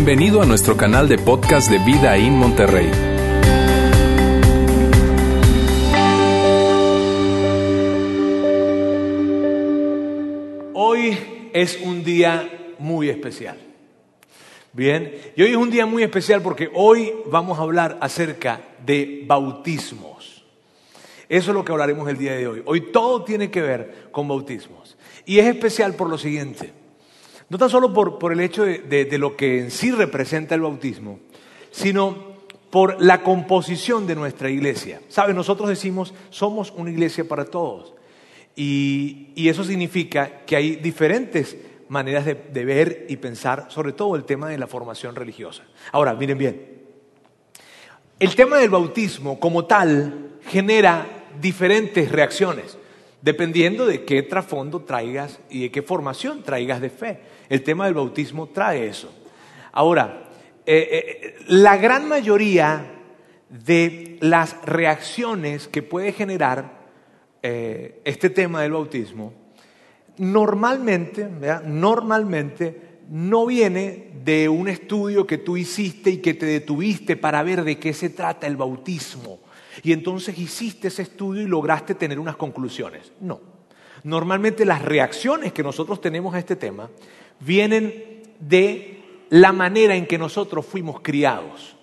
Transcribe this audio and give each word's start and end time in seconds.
Bienvenido 0.00 0.40
a 0.40 0.46
nuestro 0.46 0.76
canal 0.76 1.08
de 1.08 1.18
podcast 1.18 1.68
de 1.68 1.78
Vida 1.80 2.16
en 2.16 2.34
Monterrey. 2.34 2.88
Hoy 10.72 11.50
es 11.52 11.80
un 11.82 12.04
día 12.04 12.76
muy 12.78 13.08
especial. 13.08 13.58
Bien, 14.72 15.12
y 15.34 15.42
hoy 15.42 15.50
es 15.50 15.56
un 15.56 15.68
día 15.68 15.84
muy 15.84 16.04
especial 16.04 16.42
porque 16.42 16.70
hoy 16.72 17.12
vamos 17.26 17.58
a 17.58 17.62
hablar 17.62 17.98
acerca 18.00 18.60
de 18.86 19.24
bautismos. 19.26 20.44
Eso 21.28 21.50
es 21.50 21.54
lo 21.56 21.64
que 21.64 21.72
hablaremos 21.72 22.08
el 22.08 22.18
día 22.18 22.36
de 22.36 22.46
hoy. 22.46 22.62
Hoy 22.66 22.92
todo 22.92 23.24
tiene 23.24 23.50
que 23.50 23.62
ver 23.62 24.10
con 24.12 24.28
bautismos. 24.28 24.96
Y 25.26 25.40
es 25.40 25.46
especial 25.46 25.94
por 25.94 26.08
lo 26.08 26.18
siguiente. 26.18 26.72
No 27.48 27.58
tan 27.58 27.70
solo 27.70 27.92
por, 27.92 28.32
el 28.32 28.40
hecho 28.40 28.64
de, 28.64 28.78
de 28.78 29.18
lo 29.18 29.36
que 29.36 29.60
en 29.60 29.70
sí 29.70 29.90
representa 29.90 30.54
el 30.54 30.60
bautismo, 30.60 31.18
sino 31.70 32.28
por 32.70 33.00
la 33.02 33.22
composición 33.22 34.06
de 34.06 34.14
nuestra 34.14 34.50
iglesia. 34.50 35.00
¿Sabe? 35.08 35.34
Nosotros 35.34 35.68
decimos, 35.68 36.14
somos 36.30 36.72
una 36.76 36.90
iglesia 36.90 37.26
para 37.26 37.44
todos. 37.44 37.94
Y, 38.54 39.28
y 39.34 39.48
eso 39.48 39.64
significa 39.64 40.44
que 40.44 40.56
hay 40.56 40.76
diferentes 40.76 41.56
maneras 41.88 42.26
de, 42.26 42.34
de, 42.34 42.64
ver 42.64 43.06
y 43.08 43.16
pensar, 43.16 43.66
sobre 43.70 43.92
todo 43.92 44.16
el 44.16 44.24
tema 44.24 44.48
de 44.48 44.58
la 44.58 44.66
formación 44.66 45.14
religiosa. 45.14 45.62
Ahora, 45.92 46.12
miren 46.14 46.36
bien, 46.36 46.78
el 48.18 48.34
tema 48.34 48.58
del 48.58 48.68
bautismo 48.68 49.38
como 49.40 49.64
tal 49.64 50.38
genera 50.46 51.06
diferentes 51.40 52.10
reacciones, 52.10 52.76
dependiendo 53.22 53.86
de 53.86 54.04
qué 54.04 54.22
trasfondo 54.22 54.80
traigas 54.80 55.38
y 55.48 55.62
de 55.62 55.70
qué 55.70 55.82
formación 55.82 56.42
traigas 56.42 56.80
de 56.80 56.90
fe. 56.90 57.20
El 57.48 57.62
tema 57.62 57.86
del 57.86 57.94
bautismo 57.94 58.48
trae 58.48 58.86
eso. 58.86 59.12
Ahora, 59.72 60.28
eh, 60.66 60.88
eh, 60.90 61.34
la 61.48 61.76
gran 61.76 62.08
mayoría 62.08 62.84
de 63.48 64.18
las 64.20 64.60
reacciones 64.66 65.68
que 65.68 65.82
puede 65.82 66.12
generar 66.12 66.78
eh, 67.42 68.02
este 68.04 68.28
tema 68.30 68.62
del 68.62 68.72
bautismo, 68.72 69.32
normalmente, 70.18 71.28
normalmente 71.64 72.88
no 73.08 73.46
viene 73.46 74.10
de 74.24 74.48
un 74.48 74.68
estudio 74.68 75.26
que 75.26 75.38
tú 75.38 75.56
hiciste 75.56 76.10
y 76.10 76.18
que 76.18 76.34
te 76.34 76.44
detuviste 76.44 77.16
para 77.16 77.42
ver 77.42 77.64
de 77.64 77.78
qué 77.78 77.94
se 77.94 78.10
trata 78.10 78.46
el 78.46 78.56
bautismo. 78.56 79.38
Y 79.82 79.92
entonces 79.92 80.38
hiciste 80.38 80.88
ese 80.88 81.02
estudio 81.02 81.42
y 81.42 81.46
lograste 81.46 81.94
tener 81.94 82.18
unas 82.18 82.36
conclusiones. 82.36 83.12
No. 83.20 83.57
Normalmente 84.04 84.64
las 84.64 84.82
reacciones 84.82 85.52
que 85.52 85.62
nosotros 85.62 86.00
tenemos 86.00 86.34
a 86.34 86.38
este 86.38 86.56
tema 86.56 86.88
vienen 87.40 88.22
de 88.40 89.02
la 89.30 89.52
manera 89.52 89.94
en 89.94 90.06
que 90.06 90.18
nosotros 90.18 90.64
fuimos 90.66 91.00
criados. 91.00 91.78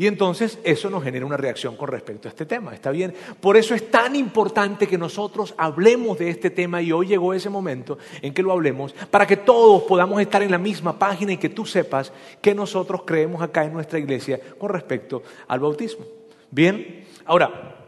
Y 0.00 0.06
entonces 0.06 0.58
eso 0.64 0.88
nos 0.88 1.04
genera 1.04 1.26
una 1.26 1.36
reacción 1.36 1.76
con 1.76 1.86
respecto 1.88 2.26
a 2.26 2.30
este 2.30 2.46
tema, 2.46 2.72
¿está 2.72 2.90
bien? 2.90 3.12
Por 3.38 3.58
eso 3.58 3.74
es 3.74 3.90
tan 3.90 4.16
importante 4.16 4.86
que 4.86 4.96
nosotros 4.96 5.52
hablemos 5.58 6.16
de 6.18 6.30
este 6.30 6.48
tema 6.48 6.80
y 6.80 6.90
hoy 6.90 7.08
llegó 7.08 7.34
ese 7.34 7.50
momento 7.50 7.98
en 8.22 8.32
que 8.32 8.42
lo 8.42 8.52
hablemos 8.52 8.94
para 9.10 9.26
que 9.26 9.36
todos 9.36 9.82
podamos 9.82 10.18
estar 10.22 10.42
en 10.42 10.52
la 10.52 10.56
misma 10.56 10.98
página 10.98 11.34
y 11.34 11.36
que 11.36 11.50
tú 11.50 11.66
sepas 11.66 12.14
que 12.40 12.54
nosotros 12.54 13.02
creemos 13.04 13.42
acá 13.42 13.62
en 13.62 13.74
nuestra 13.74 13.98
iglesia 13.98 14.40
con 14.58 14.70
respecto 14.70 15.22
al 15.46 15.60
bautismo. 15.60 16.06
Bien, 16.50 17.04
ahora, 17.26 17.79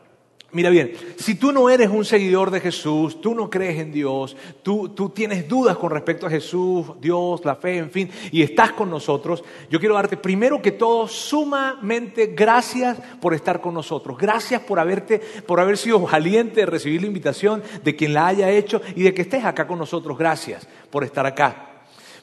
Mira 0.54 0.68
bien, 0.68 0.92
si 1.16 1.34
tú 1.36 1.50
no 1.50 1.70
eres 1.70 1.88
un 1.88 2.04
seguidor 2.04 2.50
de 2.50 2.60
Jesús, 2.60 3.22
tú 3.22 3.34
no 3.34 3.48
crees 3.48 3.78
en 3.78 3.90
Dios, 3.90 4.36
tú, 4.62 4.90
tú, 4.90 5.08
tienes 5.08 5.48
dudas 5.48 5.78
con 5.78 5.90
respecto 5.90 6.26
a 6.26 6.30
Jesús, 6.30 6.88
Dios, 7.00 7.42
la 7.42 7.56
fe, 7.56 7.78
en 7.78 7.90
fin, 7.90 8.10
y 8.30 8.42
estás 8.42 8.72
con 8.72 8.90
nosotros, 8.90 9.42
yo 9.70 9.80
quiero 9.80 9.94
darte 9.94 10.18
primero 10.18 10.60
que 10.60 10.72
todo 10.72 11.08
sumamente 11.08 12.34
gracias 12.36 12.98
por 13.18 13.32
estar 13.32 13.62
con 13.62 13.72
nosotros. 13.72 14.18
Gracias 14.18 14.60
por, 14.60 14.78
haberte, 14.78 15.20
por 15.46 15.58
haber 15.58 15.78
sido 15.78 16.00
valiente 16.00 16.60
de 16.60 16.66
recibir 16.66 17.00
la 17.00 17.06
invitación 17.06 17.62
de 17.82 17.96
quien 17.96 18.12
la 18.12 18.26
haya 18.26 18.50
hecho 18.50 18.82
y 18.94 19.04
de 19.04 19.14
que 19.14 19.22
estés 19.22 19.46
acá 19.46 19.66
con 19.66 19.78
nosotros. 19.78 20.18
Gracias 20.18 20.68
por 20.90 21.02
estar 21.02 21.24
acá. 21.24 21.70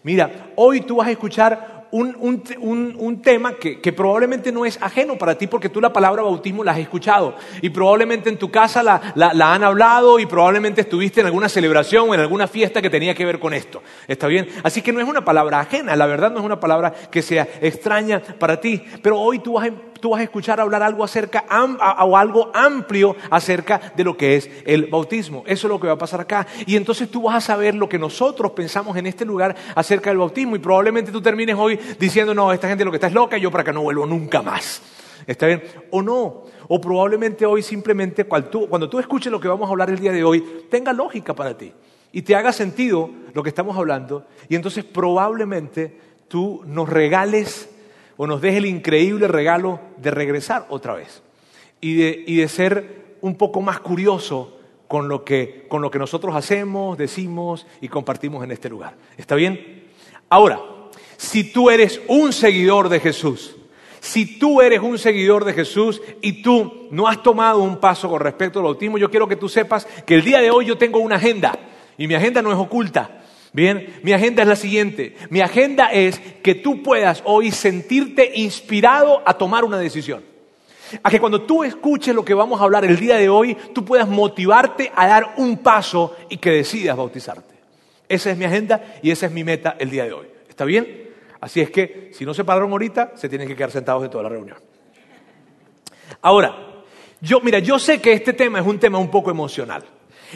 Mira, 0.03 0.51
hoy 0.55 0.81
tú 0.81 0.97
vas 0.97 1.07
a 1.07 1.11
escuchar 1.11 1.78
un, 1.91 3.21
tema 3.21 3.53
que, 3.55 3.93
probablemente 3.93 4.51
no 4.51 4.65
es 4.65 4.77
ajeno 4.81 5.17
para 5.17 5.37
ti 5.37 5.47
porque 5.47 5.69
tú 5.69 5.81
la 5.81 5.91
palabra 5.91 6.23
bautismo 6.23 6.63
la 6.63 6.73
has 6.73 6.79
escuchado 6.79 7.35
y 7.61 7.69
probablemente 7.69 8.29
en 8.29 8.37
tu 8.37 8.51
casa 8.51 8.83
la, 8.83 9.13
la, 9.15 9.53
han 9.53 9.63
hablado 9.63 10.19
y 10.19 10.25
probablemente 10.25 10.81
estuviste 10.81 11.21
en 11.21 11.27
alguna 11.27 11.49
celebración 11.49 12.09
o 12.09 12.13
en 12.13 12.19
alguna 12.19 12.47
fiesta 12.47 12.81
que 12.81 12.89
tenía 12.89 13.13
que 13.13 13.25
ver 13.25 13.39
con 13.39 13.53
esto. 13.53 13.81
¿Está 14.07 14.27
bien? 14.27 14.47
Así 14.63 14.81
que 14.81 14.91
no 14.91 14.99
es 14.99 15.07
una 15.07 15.25
palabra 15.25 15.59
ajena, 15.59 15.95
la 15.95 16.05
verdad 16.05 16.31
no 16.31 16.39
es 16.39 16.45
una 16.45 16.59
palabra 16.59 16.93
que 17.11 17.21
sea 17.21 17.47
extraña 17.61 18.21
para 18.39 18.59
ti, 18.59 18.83
pero 19.01 19.19
hoy 19.19 19.39
tú 19.39 19.53
vas 19.53 19.65
a 19.65 19.67
tú 19.99 20.11
vas 20.11 20.21
a 20.21 20.23
escuchar 20.23 20.59
hablar 20.59 20.83
algo 20.83 21.03
acerca 21.03 21.45
o 22.01 22.17
algo 22.17 22.51
amplio 22.53 23.15
acerca 23.29 23.93
de 23.95 24.03
lo 24.03 24.17
que 24.17 24.35
es 24.35 24.49
el 24.65 24.87
bautismo. 24.87 25.43
Eso 25.45 25.67
es 25.67 25.71
lo 25.71 25.79
que 25.79 25.87
va 25.87 25.93
a 25.93 25.97
pasar 25.97 26.21
acá. 26.21 26.47
Y 26.65 26.75
entonces 26.75 27.09
tú 27.09 27.23
vas 27.23 27.35
a 27.35 27.41
saber 27.41 27.75
lo 27.75 27.89
que 27.89 27.99
nosotros 27.99 28.51
pensamos 28.51 28.97
en 28.97 29.05
este 29.05 29.25
lugar 29.25 29.55
acerca 29.75 30.09
del 30.09 30.19
bautismo. 30.19 30.55
Y 30.55 30.59
probablemente 30.59 31.11
tú 31.11 31.21
termines 31.21 31.55
hoy 31.57 31.79
diciendo, 31.99 32.33
no, 32.33 32.51
esta 32.51 32.67
gente 32.67 32.85
lo 32.85 32.91
que 32.91 32.97
está 32.97 33.07
es 33.07 33.13
loca 33.13 33.37
y 33.37 33.41
yo 33.41 33.51
para 33.51 33.61
acá 33.61 33.73
no 33.73 33.81
vuelvo 33.81 34.05
nunca 34.05 34.41
más. 34.41 34.81
¿Está 35.27 35.47
bien? 35.47 35.63
O 35.91 36.01
no. 36.01 36.43
O 36.67 36.81
probablemente 36.81 37.45
hoy 37.45 37.61
simplemente 37.61 38.23
cuando 38.25 38.49
tú, 38.49 38.67
cuando 38.67 38.89
tú 38.89 38.99
escuches 38.99 39.31
lo 39.31 39.39
que 39.39 39.47
vamos 39.47 39.67
a 39.67 39.71
hablar 39.71 39.89
el 39.89 39.99
día 39.99 40.11
de 40.11 40.23
hoy, 40.23 40.65
tenga 40.69 40.93
lógica 40.93 41.33
para 41.33 41.57
ti. 41.57 41.73
Y 42.11 42.23
te 42.23 42.35
haga 42.35 42.51
sentido 42.51 43.09
lo 43.33 43.43
que 43.43 43.49
estamos 43.49 43.77
hablando. 43.77 44.25
Y 44.47 44.55
entonces 44.55 44.83
probablemente 44.83 45.99
tú 46.27 46.63
nos 46.65 46.89
regales 46.89 47.69
o 48.21 48.27
nos 48.27 48.41
deje 48.41 48.57
el 48.57 48.65
increíble 48.65 49.29
regalo 49.29 49.79
de 49.95 50.11
regresar 50.11 50.65
otra 50.67 50.93
vez 50.93 51.23
y 51.79 51.93
de, 51.95 52.47
ser 52.49 53.15
un 53.21 53.37
poco 53.37 53.61
más 53.61 53.79
curioso 53.79 54.57
con 54.89 55.07
lo, 55.07 55.23
que, 55.23 55.65
con 55.69 55.81
lo 55.81 55.89
que 55.89 55.99
nosotros 55.99 56.35
hacemos, 56.35 56.97
decimos 56.97 57.65
y 57.79 57.87
compartimos 57.87 58.43
en 58.43 58.51
este 58.51 58.67
lugar. 58.67 58.95
¿Está 59.15 59.35
bien? 59.35 59.85
Ahora, 60.27 60.59
si 61.15 61.53
tú 61.53 61.69
eres 61.69 62.01
un 62.09 62.33
seguidor 62.33 62.89
de 62.89 62.99
Jesús, 62.99 63.55
si 64.01 64.37
tú 64.37 64.59
eres 64.59 64.81
un 64.81 64.97
seguidor 64.97 65.45
de 65.45 65.53
Jesús 65.53 66.01
y 66.21 66.41
tú 66.41 66.89
no 66.91 67.07
has 67.07 67.23
tomado 67.23 67.59
un 67.59 67.77
paso 67.77 68.09
con 68.09 68.19
respecto 68.19 68.59
al 68.59 68.65
bautismo, 68.65 68.97
yo 68.97 69.09
quiero 69.09 69.29
que 69.29 69.37
tú 69.37 69.47
sepas 69.47 69.85
que 70.05 70.15
el 70.15 70.25
día 70.25 70.41
de 70.41 70.51
hoy 70.51 70.65
yo 70.65 70.77
tengo 70.77 70.99
una 70.99 71.15
agenda 71.15 71.57
y 71.97 72.05
mi 72.05 72.15
agenda 72.15 72.41
no 72.41 72.51
es 72.51 72.57
oculta. 72.57 73.18
Bien, 73.51 73.99
mi 74.03 74.13
agenda 74.13 74.43
es 74.43 74.47
la 74.47 74.55
siguiente. 74.55 75.15
Mi 75.29 75.41
agenda 75.41 75.91
es 75.91 76.19
que 76.43 76.55
tú 76.55 76.83
puedas 76.83 77.21
hoy 77.25 77.51
sentirte 77.51 78.31
inspirado 78.35 79.21
a 79.25 79.33
tomar 79.33 79.65
una 79.65 79.79
decisión. 79.79 80.23
A 81.03 81.09
que 81.09 81.19
cuando 81.19 81.41
tú 81.43 81.63
escuches 81.63 82.15
lo 82.15 82.25
que 82.25 82.33
vamos 82.33 82.59
a 82.59 82.63
hablar 82.63 82.85
el 82.85 82.99
día 82.99 83.15
de 83.15 83.29
hoy, 83.29 83.55
tú 83.73 83.85
puedas 83.85 84.07
motivarte 84.07 84.91
a 84.95 85.07
dar 85.07 85.33
un 85.37 85.57
paso 85.57 86.15
y 86.29 86.37
que 86.37 86.51
decidas 86.51 86.97
bautizarte. 86.97 87.55
Esa 88.07 88.31
es 88.31 88.37
mi 88.37 88.45
agenda 88.45 88.95
y 89.01 89.11
esa 89.11 89.27
es 89.27 89.31
mi 89.31 89.43
meta 89.43 89.75
el 89.79 89.89
día 89.89 90.05
de 90.05 90.13
hoy. 90.13 90.27
¿Está 90.47 90.65
bien? 90.65 91.09
Así 91.41 91.61
es 91.61 91.69
que 91.69 92.11
si 92.13 92.25
no 92.25 92.33
se 92.33 92.43
pararon 92.43 92.71
ahorita, 92.71 93.13
se 93.15 93.29
tienen 93.29 93.47
que 93.47 93.55
quedar 93.55 93.71
sentados 93.71 94.01
de 94.01 94.09
toda 94.09 94.23
la 94.23 94.29
reunión. 94.29 94.57
Ahora, 96.21 96.83
yo, 97.21 97.39
mira, 97.41 97.59
yo 97.59 97.79
sé 97.79 98.01
que 98.01 98.13
este 98.13 98.33
tema 98.33 98.59
es 98.59 98.65
un 98.65 98.79
tema 98.79 98.97
un 98.97 99.11
poco 99.11 99.31
emocional. 99.31 99.83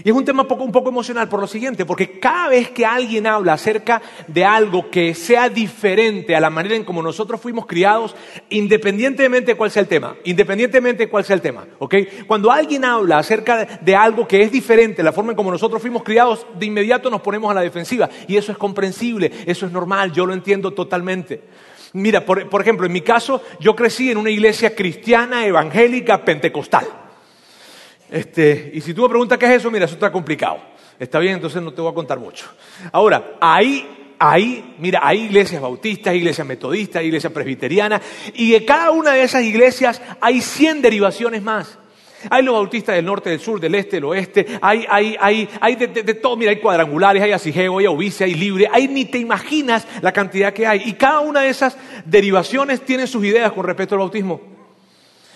Y 0.03 0.09
es 0.09 0.15
un 0.15 0.25
tema 0.25 0.45
un 0.49 0.71
poco 0.71 0.89
emocional 0.89 1.29
por 1.29 1.39
lo 1.39 1.47
siguiente, 1.47 1.85
porque 1.85 2.19
cada 2.19 2.49
vez 2.49 2.69
que 2.69 2.85
alguien 2.85 3.27
habla 3.27 3.53
acerca 3.53 4.01
de 4.27 4.43
algo 4.43 4.89
que 4.89 5.13
sea 5.13 5.49
diferente 5.49 6.35
a 6.35 6.39
la 6.39 6.49
manera 6.49 6.75
en 6.75 6.83
como 6.83 7.03
nosotros 7.03 7.39
fuimos 7.39 7.65
criados, 7.65 8.15
independientemente 8.49 9.51
de 9.51 9.57
cuál 9.57 9.69
sea 9.69 9.81
el 9.81 9.87
tema, 9.87 10.15
independientemente 10.23 11.03
de 11.03 11.09
cuál 11.09 11.23
sea 11.23 11.35
el 11.35 11.41
tema, 11.41 11.65
¿ok? 11.79 11.95
Cuando 12.25 12.51
alguien 12.51 12.85
habla 12.85 13.19
acerca 13.19 13.65
de 13.81 13.95
algo 13.95 14.27
que 14.27 14.41
es 14.41 14.51
diferente 14.51 15.01
a 15.01 15.05
la 15.05 15.13
forma 15.13 15.31
en 15.31 15.35
como 15.35 15.51
nosotros 15.51 15.81
fuimos 15.81 16.03
criados, 16.03 16.45
de 16.57 16.65
inmediato 16.65 17.09
nos 17.09 17.21
ponemos 17.21 17.51
a 17.51 17.53
la 17.53 17.61
defensiva. 17.61 18.09
Y 18.27 18.37
eso 18.37 18.51
es 18.51 18.57
comprensible, 18.57 19.31
eso 19.45 19.65
es 19.65 19.71
normal, 19.71 20.11
yo 20.11 20.25
lo 20.25 20.33
entiendo 20.33 20.71
totalmente. 20.71 21.41
Mira, 21.93 22.25
por, 22.25 22.49
por 22.49 22.61
ejemplo, 22.61 22.87
en 22.87 22.91
mi 22.91 23.01
caso, 23.01 23.43
yo 23.59 23.75
crecí 23.75 24.09
en 24.09 24.17
una 24.17 24.31
iglesia 24.31 24.75
cristiana, 24.75 25.45
evangélica, 25.45 26.25
pentecostal. 26.25 27.02
Este, 28.13 28.69
y 28.75 28.79
si 28.81 28.93
tú 28.93 29.01
me 29.01 29.09
preguntas 29.09 29.39
qué 29.39 29.47
es 29.47 29.53
eso, 29.53 29.71
mira, 29.71 29.85
eso 29.85 29.95
está 29.95 30.11
complicado. 30.11 30.59
Está 30.99 31.17
bien, 31.17 31.33
entonces 31.33 31.59
no 31.63 31.73
te 31.73 31.81
voy 31.81 31.91
a 31.91 31.95
contar 31.95 32.19
mucho. 32.19 32.45
Ahora, 32.91 33.37
ahí, 33.41 34.13
ahí, 34.19 34.75
mira, 34.77 34.99
hay 35.01 35.21
iglesias 35.21 35.59
bautistas, 35.59 36.13
iglesias 36.13 36.45
metodistas, 36.45 37.03
iglesias 37.03 37.33
presbiterianas, 37.33 38.03
y 38.35 38.51
de 38.51 38.63
cada 38.65 38.91
una 38.91 39.13
de 39.13 39.23
esas 39.23 39.41
iglesias 39.41 39.99
hay 40.21 40.41
100 40.41 40.83
derivaciones 40.83 41.41
más. 41.41 41.79
Hay 42.29 42.43
los 42.43 42.53
bautistas 42.53 42.95
del 42.95 43.05
norte, 43.05 43.31
del 43.31 43.39
sur, 43.39 43.59
del 43.59 43.73
este, 43.73 43.95
del 43.95 44.05
oeste, 44.05 44.45
hay, 44.61 44.85
hay, 44.87 45.17
hay, 45.19 45.49
hay 45.59 45.75
de, 45.75 46.13
todo, 46.13 46.37
mira, 46.37 46.51
hay 46.51 46.59
cuadrangulares, 46.59 47.23
hay 47.23 47.31
asigeo, 47.31 47.79
hay 47.79 47.87
obice, 47.87 48.25
hay 48.25 48.35
libre, 48.35 48.67
hay 48.71 48.87
ni 48.87 49.05
te 49.05 49.17
imaginas 49.17 49.87
la 50.03 50.11
cantidad 50.11 50.53
que 50.53 50.67
hay. 50.67 50.83
Y 50.85 50.93
cada 50.93 51.21
una 51.21 51.41
de 51.41 51.49
esas 51.49 51.75
derivaciones 52.05 52.81
tiene 52.81 53.07
sus 53.07 53.25
ideas 53.25 53.51
con 53.53 53.65
respecto 53.65 53.95
al 53.95 53.99
bautismo. 53.99 54.52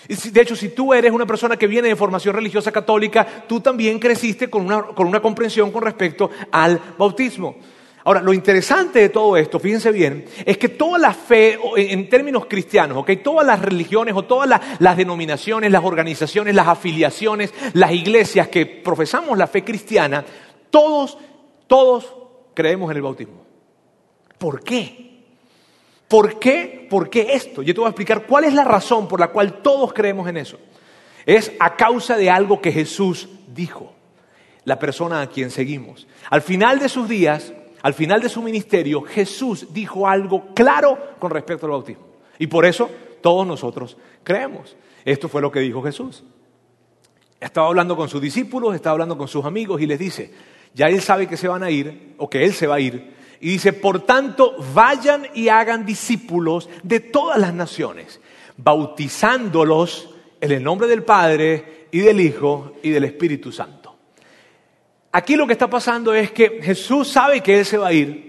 De 0.08 0.40
hecho, 0.40 0.56
si 0.56 0.70
tú 0.70 0.94
eres 0.94 1.12
una 1.12 1.26
persona 1.26 1.58
que 1.58 1.66
viene 1.66 1.88
de 1.88 1.96
formación 1.96 2.34
religiosa 2.34 2.72
católica, 2.72 3.44
tú 3.46 3.60
también 3.60 3.98
creciste 3.98 4.48
con 4.48 4.64
una, 4.64 5.20
comprensión 5.20 5.70
con 5.70 5.82
respecto 5.82 6.30
al 6.50 6.80
bautismo. 6.96 7.56
Ahora, 8.04 8.22
lo 8.22 8.32
interesante 8.32 9.00
de 9.00 9.10
todo 9.10 9.36
esto, 9.36 9.60
fíjense 9.60 9.92
bien, 9.92 10.24
es 10.46 10.56
que 10.56 10.70
toda 10.70 10.98
la 10.98 11.12
fe, 11.12 11.58
en 11.76 12.08
términos 12.08 12.46
cristianos, 12.46 12.96
¿ok? 12.96 13.10
todas 13.22 13.46
las 13.46 13.60
religiones 13.60 14.14
o 14.16 14.22
todas 14.22 14.48
las, 14.78 14.96
denominaciones, 14.96 15.70
las 15.70 15.84
organizaciones, 15.84 16.54
las 16.54 16.68
afiliaciones, 16.68 17.52
las 17.74 17.92
iglesias 17.92 18.48
que 18.48 18.64
profesamos 18.64 19.36
la 19.36 19.46
fe 19.46 19.62
cristiana, 19.62 20.24
todos, 20.70 21.18
todos 21.66 22.14
creemos 22.54 22.90
en 22.90 22.96
el 22.96 23.02
bautismo. 23.02 23.44
¿Por 24.38 24.64
qué? 24.64 25.07
¿Por 26.08 26.38
qué? 26.38 26.86
¿Por 26.88 27.10
qué 27.10 27.34
esto? 27.34 27.62
Yo 27.62 27.74
te 27.74 27.80
voy 27.80 27.86
a 27.86 27.90
explicar 27.90 28.26
cuál 28.26 28.44
es 28.44 28.54
la 28.54 28.64
razón 28.64 29.06
por 29.06 29.20
la 29.20 29.28
cual 29.28 29.60
todos 29.62 29.92
creemos 29.92 30.26
en 30.28 30.38
eso. 30.38 30.58
Es 31.26 31.52
a 31.60 31.76
causa 31.76 32.16
de 32.16 32.30
algo 32.30 32.60
que 32.62 32.72
Jesús 32.72 33.28
dijo, 33.54 33.92
la 34.64 34.78
persona 34.78 35.20
a 35.20 35.26
quien 35.28 35.50
seguimos. 35.50 36.06
Al 36.30 36.40
final 36.40 36.78
de 36.78 36.88
sus 36.88 37.08
días, 37.08 37.52
al 37.82 37.92
final 37.92 38.22
de 38.22 38.30
su 38.30 38.42
ministerio, 38.42 39.02
Jesús 39.02 39.72
dijo 39.72 40.08
algo 40.08 40.54
claro 40.54 40.98
con 41.18 41.30
respecto 41.30 41.66
al 41.66 41.72
bautismo. 41.72 42.06
Y 42.38 42.46
por 42.46 42.64
eso 42.64 42.90
todos 43.20 43.46
nosotros 43.46 43.96
creemos. 44.24 44.76
Esto 45.04 45.28
fue 45.28 45.42
lo 45.42 45.52
que 45.52 45.60
dijo 45.60 45.82
Jesús. 45.82 46.24
Estaba 47.40 47.68
hablando 47.68 47.96
con 47.96 48.08
sus 48.08 48.20
discípulos, 48.20 48.74
estaba 48.74 48.92
hablando 48.92 49.16
con 49.16 49.28
sus 49.28 49.44
amigos 49.44 49.80
y 49.80 49.86
les 49.86 49.98
dice, 49.98 50.32
ya 50.74 50.88
él 50.88 51.00
sabe 51.00 51.26
que 51.26 51.36
se 51.36 51.48
van 51.48 51.62
a 51.62 51.70
ir 51.70 52.14
o 52.18 52.28
que 52.28 52.44
él 52.44 52.52
se 52.52 52.66
va 52.66 52.76
a 52.76 52.80
ir. 52.80 53.14
Y 53.40 53.50
dice, 53.50 53.72
por 53.72 54.00
tanto, 54.00 54.56
vayan 54.74 55.26
y 55.34 55.48
hagan 55.48 55.86
discípulos 55.86 56.68
de 56.82 57.00
todas 57.00 57.38
las 57.38 57.54
naciones, 57.54 58.20
bautizándolos 58.56 60.10
en 60.40 60.52
el 60.52 60.62
nombre 60.62 60.88
del 60.88 61.04
Padre 61.04 61.86
y 61.90 62.00
del 62.00 62.20
Hijo 62.20 62.74
y 62.82 62.90
del 62.90 63.04
Espíritu 63.04 63.52
Santo 63.52 63.88
Aquí 65.10 65.36
lo 65.36 65.46
que 65.46 65.54
está 65.54 65.68
pasando 65.68 66.14
es 66.14 66.30
que 66.32 66.60
Jesús 66.62 67.08
sabe 67.08 67.40
que 67.40 67.58
Él 67.58 67.64
se 67.64 67.78
va 67.78 67.88
a 67.88 67.92
ir. 67.92 68.27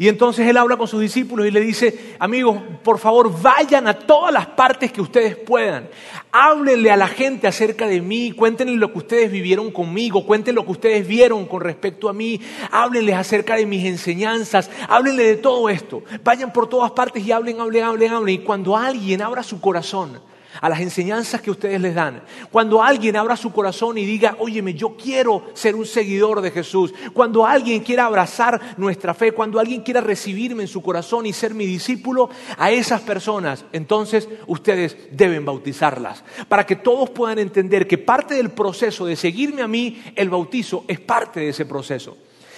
Y 0.00 0.08
entonces 0.08 0.48
Él 0.48 0.56
habla 0.56 0.78
con 0.78 0.88
sus 0.88 1.02
discípulos 1.02 1.46
y 1.46 1.50
le 1.50 1.60
dice, 1.60 2.14
amigos, 2.18 2.58
por 2.82 2.98
favor, 2.98 3.38
vayan 3.42 3.86
a 3.86 3.92
todas 3.92 4.32
las 4.32 4.46
partes 4.46 4.90
que 4.90 5.02
ustedes 5.02 5.36
puedan. 5.36 5.90
Háblenle 6.32 6.90
a 6.90 6.96
la 6.96 7.06
gente 7.06 7.46
acerca 7.46 7.86
de 7.86 8.00
mí, 8.00 8.32
cuéntenle 8.32 8.76
lo 8.76 8.90
que 8.92 8.98
ustedes 9.00 9.30
vivieron 9.30 9.70
conmigo, 9.70 10.24
cuéntenle 10.24 10.58
lo 10.58 10.64
que 10.64 10.72
ustedes 10.72 11.06
vieron 11.06 11.44
con 11.44 11.60
respecto 11.60 12.08
a 12.08 12.14
mí, 12.14 12.40
háblenles 12.70 13.14
acerca 13.14 13.56
de 13.56 13.66
mis 13.66 13.84
enseñanzas, 13.84 14.70
háblenle 14.88 15.22
de 15.22 15.36
todo 15.36 15.68
esto. 15.68 16.02
Vayan 16.24 16.50
por 16.50 16.66
todas 16.66 16.92
partes 16.92 17.22
y 17.22 17.30
hablen, 17.30 17.60
hablen, 17.60 17.84
hablen, 17.84 18.10
hablen. 18.10 18.34
Y 18.36 18.38
cuando 18.38 18.78
alguien 18.78 19.20
abra 19.20 19.42
su 19.42 19.60
corazón, 19.60 20.18
a 20.60 20.68
las 20.68 20.80
enseñanzas 20.80 21.40
que 21.40 21.50
ustedes 21.50 21.80
les 21.80 21.94
dan. 21.94 22.22
Cuando 22.50 22.82
alguien 22.82 23.16
abra 23.16 23.36
su 23.36 23.52
corazón 23.52 23.98
y 23.98 24.04
diga, 24.04 24.36
óyeme, 24.38 24.74
yo 24.74 24.96
quiero 24.96 25.44
ser 25.54 25.74
un 25.74 25.86
seguidor 25.86 26.40
de 26.40 26.50
Jesús. 26.50 26.92
Cuando 27.12 27.46
alguien 27.46 27.80
quiera 27.82 28.06
abrazar 28.06 28.60
nuestra 28.76 29.14
fe, 29.14 29.32
cuando 29.32 29.58
alguien 29.60 29.82
quiera 29.82 30.00
recibirme 30.00 30.62
en 30.62 30.68
su 30.68 30.82
corazón 30.82 31.26
y 31.26 31.32
ser 31.32 31.54
mi 31.54 31.66
discípulo, 31.66 32.30
a 32.56 32.70
esas 32.70 33.00
personas, 33.00 33.64
entonces 33.72 34.28
ustedes 34.46 34.96
deben 35.10 35.44
bautizarlas. 35.44 36.22
Para 36.48 36.66
que 36.66 36.76
todos 36.76 37.10
puedan 37.10 37.38
entender 37.38 37.86
que 37.86 37.98
parte 37.98 38.34
del 38.34 38.50
proceso 38.50 39.06
de 39.06 39.16
seguirme 39.16 39.62
a 39.62 39.68
mí, 39.68 40.02
el 40.14 40.30
bautizo 40.30 40.84
es 40.88 41.00
parte 41.00 41.40
de 41.40 41.48
ese 41.50 41.66
proceso. 41.66 42.16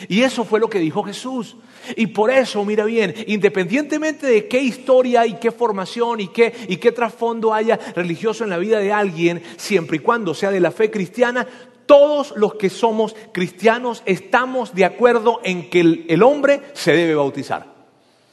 Y 0.09 0.23
eso 0.23 0.45
fue 0.45 0.61
lo 0.61 0.69
que 0.69 0.79
dijo 0.79 1.03
Jesús. 1.03 1.57
Y 1.97 2.09
por 2.09 2.31
eso, 2.31 2.65
mira 2.65 2.85
bien, 2.85 3.15
independientemente 3.27 4.27
de 4.27 4.49
qué 4.49 4.61
historia 4.61 5.27
y 5.27 5.35
qué 5.35 5.51
formación 5.51 6.21
y 6.21 6.29
qué, 6.29 6.53
y 6.69 6.77
qué 6.77 6.93
trasfondo 6.93 7.53
haya 7.53 7.79
religioso 7.95 8.45
en 8.45 8.51
la 8.51 8.59
vida 8.59 8.79
de 8.79 8.93
alguien, 8.93 9.43
siempre 9.57 9.97
y 9.97 10.01
cuando 10.01 10.35
sea 10.35 10.51
de 10.51 10.61
la 10.61 10.71
fe 10.71 10.91
cristiana, 10.91 11.47
todos 11.87 12.35
los 12.37 12.55
que 12.55 12.71
somos 12.71 13.17
cristianos 13.33 14.03
estamos 14.07 14.75
de 14.75 14.85
acuerdo 14.85 15.41
en 15.43 15.69
que 15.69 15.81
el, 15.81 16.07
el 16.09 16.23
hombre 16.23 16.63
se 16.73 16.93
debe 16.93 17.15
bautizar. 17.15 17.67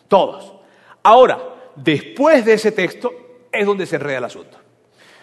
Todos. 0.07 0.53
Ahora, 1.03 1.39
después 1.75 2.45
de 2.45 2.53
ese 2.53 2.71
texto 2.71 3.11
es 3.51 3.65
donde 3.65 3.85
se 3.85 3.95
enreda 3.95 4.19
el 4.19 4.23
asunto. 4.23 4.57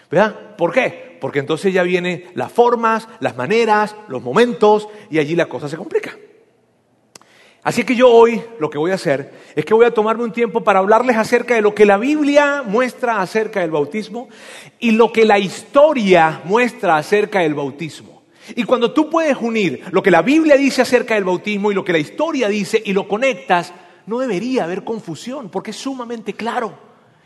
¿Verdad? 0.09 0.55
¿Por 0.57 0.71
qué? 0.71 1.17
Porque 1.19 1.39
entonces 1.39 1.73
ya 1.73 1.83
vienen 1.83 2.25
las 2.33 2.51
formas, 2.51 3.07
las 3.19 3.35
maneras, 3.35 3.95
los 4.07 4.21
momentos 4.21 4.87
y 5.09 5.19
allí 5.19 5.35
la 5.35 5.47
cosa 5.47 5.67
se 5.67 5.77
complica. 5.77 6.17
Así 7.67 7.83
que 7.83 7.97
yo 7.97 8.09
hoy 8.09 8.41
lo 8.59 8.69
que 8.69 8.77
voy 8.77 8.91
a 8.91 8.93
hacer 8.93 9.29
es 9.53 9.65
que 9.65 9.73
voy 9.73 9.85
a 9.85 9.93
tomarme 9.93 10.23
un 10.23 10.31
tiempo 10.31 10.63
para 10.63 10.79
hablarles 10.79 11.17
acerca 11.17 11.53
de 11.53 11.61
lo 11.61 11.75
que 11.75 11.85
la 11.85 11.97
Biblia 11.97 12.63
muestra 12.65 13.19
acerca 13.19 13.59
del 13.59 13.71
bautismo 13.71 14.29
y 14.79 14.91
lo 14.91 15.11
que 15.11 15.25
la 15.25 15.37
historia 15.37 16.39
muestra 16.45 16.95
acerca 16.95 17.39
del 17.39 17.55
bautismo. 17.55 18.23
Y 18.55 18.63
cuando 18.63 18.93
tú 18.93 19.09
puedes 19.09 19.35
unir 19.35 19.83
lo 19.91 20.01
que 20.01 20.11
la 20.11 20.21
Biblia 20.21 20.55
dice 20.55 20.81
acerca 20.81 21.15
del 21.15 21.25
bautismo 21.25 21.69
y 21.69 21.75
lo 21.75 21.83
que 21.83 21.91
la 21.91 21.99
historia 21.99 22.47
dice 22.47 22.81
y 22.85 22.93
lo 22.93 23.05
conectas, 23.05 23.73
no 24.05 24.19
debería 24.19 24.63
haber 24.63 24.85
confusión 24.85 25.49
porque 25.49 25.71
es 25.71 25.77
sumamente 25.77 26.31
claro 26.31 26.79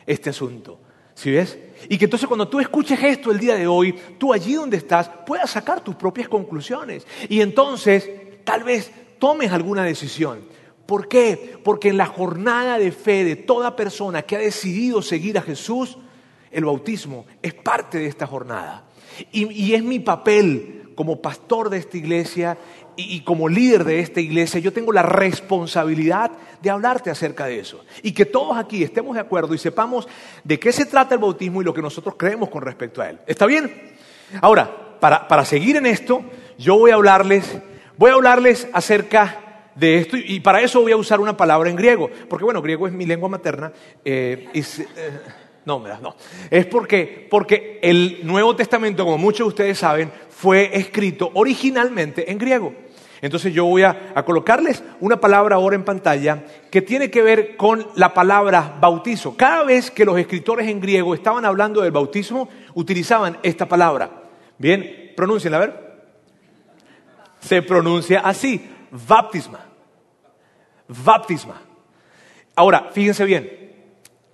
este 0.07 0.31
asunto. 0.31 0.79
¿Sí 1.13 1.29
ves? 1.29 1.59
Y 1.87 1.99
que 1.99 2.05
entonces 2.05 2.27
cuando 2.27 2.47
tú 2.47 2.59
escuches 2.59 2.97
esto 3.03 3.29
el 3.29 3.37
día 3.37 3.53
de 3.53 3.67
hoy, 3.67 3.93
tú 4.17 4.33
allí 4.33 4.55
donde 4.55 4.77
estás 4.77 5.07
puedas 5.23 5.51
sacar 5.51 5.83
tus 5.83 5.93
propias 5.93 6.27
conclusiones. 6.27 7.05
Y 7.29 7.41
entonces, 7.41 8.09
tal 8.43 8.63
vez 8.63 8.91
tomes 9.21 9.51
alguna 9.51 9.83
decisión. 9.83 10.39
¿Por 10.87 11.07
qué? 11.07 11.59
Porque 11.63 11.89
en 11.89 11.97
la 11.97 12.07
jornada 12.07 12.79
de 12.79 12.91
fe 12.91 13.23
de 13.23 13.35
toda 13.35 13.75
persona 13.75 14.23
que 14.23 14.35
ha 14.35 14.39
decidido 14.39 15.03
seguir 15.03 15.37
a 15.37 15.43
Jesús, 15.43 15.99
el 16.51 16.65
bautismo 16.65 17.27
es 17.41 17.53
parte 17.53 17.99
de 17.99 18.07
esta 18.07 18.25
jornada. 18.25 18.83
Y, 19.31 19.73
es 19.75 19.83
mi 19.83 19.99
papel 19.99 20.91
como 20.95 21.21
pastor 21.21 21.69
de 21.69 21.77
esta 21.77 21.97
iglesia 21.97 22.57
y, 22.95 23.17
y, 23.17 23.21
como 23.21 23.47
líder 23.47 23.83
de 23.83 23.99
esta 23.99 24.19
iglesia, 24.19 24.59
yo 24.59 24.73
tengo 24.73 24.91
la 24.91 25.03
responsabilidad 25.03 26.31
de 26.59 26.71
hablarte 26.71 27.11
acerca 27.11 27.45
de 27.45 27.59
eso. 27.59 27.85
Y 28.01 28.13
que 28.13 28.25
todos 28.25 28.57
aquí 28.57 28.83
estemos 28.83 29.13
de 29.13 29.21
acuerdo 29.21 29.53
y 29.53 29.59
sepamos 29.59 30.07
de 30.43 30.59
qué 30.59 30.71
se 30.71 30.87
trata 30.87 31.13
el 31.13 31.21
bautismo 31.21 31.61
y 31.61 31.65
lo 31.65 31.75
que 31.75 31.81
nosotros 31.83 32.15
creemos 32.17 32.49
con 32.49 32.63
respecto 32.63 33.03
a 33.03 33.11
él. 33.11 33.19
¿Está 33.27 33.45
bien? 33.45 33.93
Ahora, 34.41 34.97
para, 34.99 35.27
para 35.27 35.45
seguir 35.45 35.75
en 35.75 35.85
esto, 35.85 36.23
yo 36.57 36.77
voy 36.79 36.89
a 36.89 36.95
hablarles 36.95 37.61
Voy 38.01 38.09
a 38.09 38.15
hablarles 38.15 38.67
acerca 38.73 39.69
de 39.75 39.99
esto 39.99 40.17
y 40.17 40.39
para 40.39 40.59
eso 40.61 40.81
voy 40.81 40.91
a 40.91 40.97
usar 40.97 41.19
una 41.19 41.37
palabra 41.37 41.69
en 41.69 41.75
griego, 41.75 42.09
porque 42.27 42.43
bueno, 42.43 42.59
griego 42.59 42.87
es 42.87 42.93
mi 42.93 43.05
lengua 43.05 43.29
materna. 43.29 43.71
Eh, 44.03 44.49
y, 44.53 44.59
eh, 44.59 44.63
no, 45.65 45.83
no, 46.01 46.15
es 46.49 46.65
porque, 46.65 47.27
porque 47.29 47.77
el 47.79 48.21
Nuevo 48.23 48.55
Testamento, 48.55 49.05
como 49.05 49.19
muchos 49.19 49.45
de 49.45 49.49
ustedes 49.49 49.77
saben, 49.77 50.11
fue 50.29 50.71
escrito 50.73 51.29
originalmente 51.35 52.31
en 52.31 52.39
griego. 52.39 52.73
Entonces 53.21 53.53
yo 53.53 53.65
voy 53.65 53.83
a, 53.83 54.13
a, 54.15 54.25
colocarles 54.25 54.83
una 54.99 55.21
palabra 55.21 55.57
ahora 55.57 55.75
en 55.75 55.83
pantalla 55.83 56.43
que 56.71 56.81
tiene 56.81 57.11
que 57.11 57.21
ver 57.21 57.55
con 57.55 57.85
la 57.93 58.15
palabra 58.15 58.77
bautizo. 58.81 59.37
Cada 59.37 59.63
vez 59.63 59.91
que 59.91 60.05
los 60.05 60.17
escritores 60.17 60.67
en 60.67 60.81
griego 60.81 61.13
estaban 61.13 61.45
hablando 61.45 61.81
del 61.81 61.91
bautismo, 61.91 62.49
utilizaban 62.73 63.37
esta 63.43 63.67
palabra. 63.67 64.23
Bien, 64.57 65.11
pronúncienla, 65.15 65.57
a 65.57 65.59
ver 65.59 65.90
se 67.41 67.61
pronuncia 67.61 68.21
así, 68.21 68.69
baptisma. 69.07 69.59
Baptisma. 70.87 71.61
Ahora, 72.55 72.89
fíjense 72.91 73.25
bien, 73.25 73.73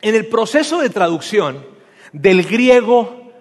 en 0.02 0.16
el 0.16 0.28
proceso 0.28 0.82
de 0.82 0.90
traducción 0.90 1.66
del 2.14 2.44
griego 2.44 3.32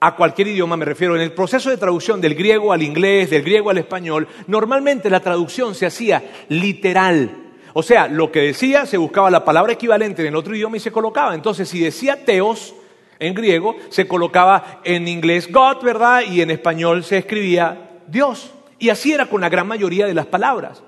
a 0.00 0.16
cualquier 0.16 0.48
idioma, 0.48 0.76
me 0.76 0.84
refiero, 0.84 1.14
en 1.14 1.22
el 1.22 1.32
proceso 1.32 1.70
de 1.70 1.76
traducción 1.76 2.20
del 2.20 2.34
griego 2.34 2.72
al 2.72 2.82
inglés, 2.82 3.30
del 3.30 3.42
griego 3.42 3.70
al 3.70 3.78
español, 3.78 4.26
normalmente 4.48 5.08
la 5.08 5.20
traducción 5.20 5.74
se 5.74 5.86
hacía 5.86 6.22
literal. 6.48 7.30
O 7.74 7.82
sea, 7.82 8.08
lo 8.08 8.32
que 8.32 8.40
decía, 8.40 8.84
se 8.84 8.96
buscaba 8.96 9.30
la 9.30 9.44
palabra 9.44 9.72
equivalente 9.72 10.22
en 10.22 10.28
el 10.28 10.36
otro 10.36 10.56
idioma 10.56 10.76
y 10.76 10.80
se 10.80 10.90
colocaba. 10.90 11.34
Entonces, 11.34 11.68
si 11.68 11.80
decía 11.80 12.24
teos 12.24 12.74
en 13.18 13.34
griego, 13.34 13.76
se 13.90 14.08
colocaba 14.08 14.80
en 14.84 15.06
inglés 15.06 15.50
God, 15.50 15.82
¿verdad? 15.82 16.22
Y 16.28 16.42
en 16.42 16.50
español 16.50 17.04
se 17.04 17.18
escribía 17.18 18.00
Dios. 18.08 18.52
Y 18.82 18.90
así 18.90 19.12
era 19.12 19.26
con 19.26 19.40
la 19.40 19.48
gran 19.48 19.68
mayoría 19.68 20.06
de 20.06 20.12
las 20.12 20.26
palabras. 20.26 20.82